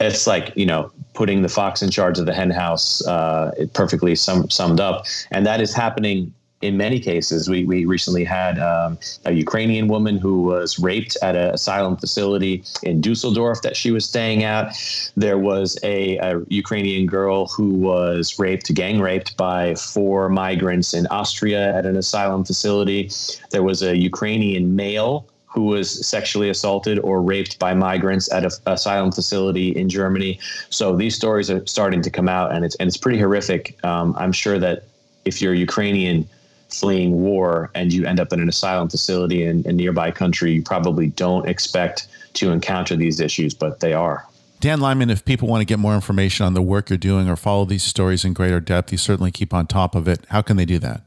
It's 0.00 0.26
like 0.26 0.52
you 0.54 0.66
know 0.66 0.92
putting 1.14 1.40
the 1.40 1.48
fox 1.48 1.80
in 1.80 1.90
charge 1.90 2.18
of 2.18 2.26
the 2.26 2.34
henhouse. 2.34 3.00
Uh, 3.06 3.52
it 3.56 3.72
perfectly 3.72 4.14
sum, 4.14 4.50
summed 4.50 4.78
up, 4.78 5.06
and 5.30 5.46
that 5.46 5.62
is 5.62 5.72
happening 5.72 6.34
in 6.62 6.76
many 6.76 7.00
cases, 7.00 7.50
we, 7.50 7.64
we 7.64 7.84
recently 7.84 8.24
had 8.24 8.58
um, 8.58 8.98
a 9.24 9.32
Ukrainian 9.32 9.88
woman 9.88 10.16
who 10.16 10.42
was 10.42 10.78
raped 10.78 11.16
at 11.20 11.34
an 11.36 11.50
asylum 11.52 11.96
facility 11.96 12.64
in 12.84 13.00
Dusseldorf 13.00 13.62
that 13.62 13.76
she 13.76 13.90
was 13.90 14.04
staying 14.04 14.44
at. 14.44 14.76
There 15.16 15.38
was 15.38 15.78
a, 15.82 16.16
a 16.18 16.40
Ukrainian 16.48 17.06
girl 17.06 17.46
who 17.48 17.74
was 17.74 18.38
raped, 18.38 18.72
gang 18.74 19.00
raped 19.00 19.36
by 19.36 19.74
four 19.74 20.28
migrants 20.28 20.94
in 20.94 21.06
Austria 21.08 21.76
at 21.76 21.84
an 21.84 21.96
asylum 21.96 22.44
facility. 22.44 23.10
There 23.50 23.64
was 23.64 23.82
a 23.82 23.96
Ukrainian 23.96 24.76
male 24.76 25.26
who 25.46 25.64
was 25.64 26.06
sexually 26.06 26.48
assaulted 26.48 26.98
or 27.00 27.20
raped 27.20 27.58
by 27.58 27.74
migrants 27.74 28.32
at 28.32 28.44
an 28.44 28.50
asylum 28.66 29.12
facility 29.12 29.68
in 29.76 29.88
Germany. 29.88 30.38
So 30.70 30.96
these 30.96 31.14
stories 31.14 31.50
are 31.50 31.66
starting 31.66 32.00
to 32.02 32.10
come 32.10 32.28
out, 32.28 32.52
and 32.52 32.64
it's 32.64 32.74
and 32.76 32.88
it's 32.88 32.96
pretty 32.96 33.18
horrific. 33.18 33.76
Um, 33.84 34.14
I'm 34.16 34.32
sure 34.32 34.58
that 34.60 34.84
if 35.26 35.42
you're 35.42 35.54
Ukrainian, 35.54 36.26
fleeing 36.72 37.22
war 37.22 37.70
and 37.74 37.92
you 37.92 38.06
end 38.06 38.20
up 38.20 38.32
in 38.32 38.40
an 38.40 38.48
asylum 38.48 38.88
facility 38.88 39.44
in 39.44 39.64
a 39.66 39.72
nearby 39.72 40.10
country, 40.10 40.52
you 40.52 40.62
probably 40.62 41.08
don't 41.08 41.48
expect 41.48 42.08
to 42.34 42.50
encounter 42.50 42.96
these 42.96 43.20
issues, 43.20 43.54
but 43.54 43.80
they 43.80 43.92
are. 43.92 44.26
Dan 44.60 44.80
Lyman, 44.80 45.10
if 45.10 45.24
people 45.24 45.48
want 45.48 45.60
to 45.60 45.64
get 45.64 45.78
more 45.78 45.94
information 45.94 46.46
on 46.46 46.54
the 46.54 46.62
work 46.62 46.88
you're 46.88 46.96
doing 46.96 47.28
or 47.28 47.34
follow 47.36 47.64
these 47.64 47.82
stories 47.82 48.24
in 48.24 48.32
greater 48.32 48.60
depth, 48.60 48.92
you 48.92 48.98
certainly 48.98 49.32
keep 49.32 49.52
on 49.52 49.66
top 49.66 49.94
of 49.94 50.06
it. 50.06 50.24
How 50.28 50.40
can 50.40 50.56
they 50.56 50.64
do 50.64 50.78
that? 50.78 51.02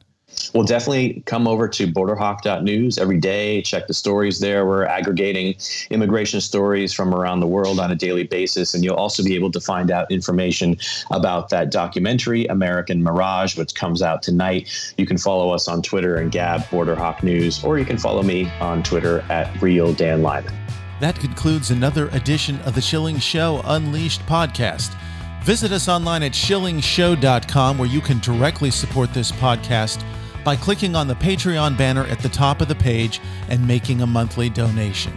Well, 0.54 0.64
definitely 0.64 1.22
come 1.26 1.48
over 1.48 1.68
to 1.68 1.88
borderhawk.news 1.88 2.98
every 2.98 3.18
day. 3.18 3.62
Check 3.62 3.88
the 3.88 3.94
stories 3.94 4.40
there. 4.40 4.66
We're 4.66 4.86
aggregating 4.86 5.56
immigration 5.90 6.40
stories 6.42 6.94
from 6.94 7.14
around 7.14 7.42
the 7.42 7.48
world 7.48 7.80
on 7.80 7.92
a 7.92 7.96
daily 7.96 8.24
basis. 8.24 8.74
And 8.74 8.84
you'll 8.84 8.96
also 8.96 9.24
be 9.24 9.36
able 9.36 9.52
to 9.52 9.60
find 9.60 9.92
out 9.92 10.10
information 10.12 10.78
about 11.12 11.50
that 11.50 11.72
documentary, 11.72 12.46
American 12.46 13.04
Mirage, 13.04 13.58
which 13.58 13.76
comes 13.76 14.02
out 14.02 14.24
tonight. 14.24 14.94
You 14.98 15.06
can 15.06 15.18
follow 15.18 15.50
us 15.52 15.68
on 15.68 15.82
Twitter 15.82 16.16
and 16.18 16.32
Gab 16.32 16.62
Borderhawk 16.66 17.22
News, 17.24 17.64
or 17.64 17.78
you 17.78 17.86
can 17.86 17.98
follow 17.98 18.24
me 18.24 18.50
on 18.60 18.82
Twitter 18.84 19.26
at 19.30 19.62
Real 19.62 19.94
Dan 19.94 20.22
Lyman. 20.22 20.54
That 21.02 21.20
concludes 21.20 21.72
another 21.72 22.08
edition 22.10 22.60
of 22.62 22.76
the 22.76 22.82
Schilling 22.82 23.20
Show 23.20 23.62
Unleashed 23.66 24.22
podcast. 24.22 24.96
Visit 25.44 25.72
us 25.72 25.88
online 25.88 26.24
at 26.24 26.32
schillingshow.com 26.32 27.78
where 27.78 27.90
you 27.90 28.02
can 28.02 28.20
directly 28.20 28.72
support 28.72 29.14
this 29.14 29.32
podcast 29.34 30.04
by 30.46 30.56
clicking 30.56 30.96
on 30.96 31.08
the 31.08 31.16
Patreon 31.16 31.78
banner 31.78 32.06
at 32.06 32.20
the 32.20 32.30
top 32.30 32.62
of 32.62 32.70
the 32.70 32.76
page 32.76 33.20
and 33.50 33.68
making 33.68 34.02
a 34.02 34.08
monthly 34.08 34.50
donation. 34.50 35.12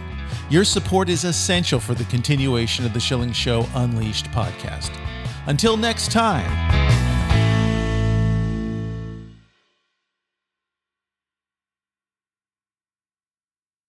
Your 0.49 0.65
support 0.65 1.07
is 1.07 1.23
essential 1.23 1.79
for 1.79 1.93
the 1.93 2.03
continuation 2.05 2.85
of 2.85 2.93
the 2.93 2.99
Schilling 2.99 3.31
Show 3.31 3.65
Unleashed 3.75 4.25
podcast. 4.31 4.91
Until 5.45 5.77
next 5.77 6.11
time. 6.11 6.98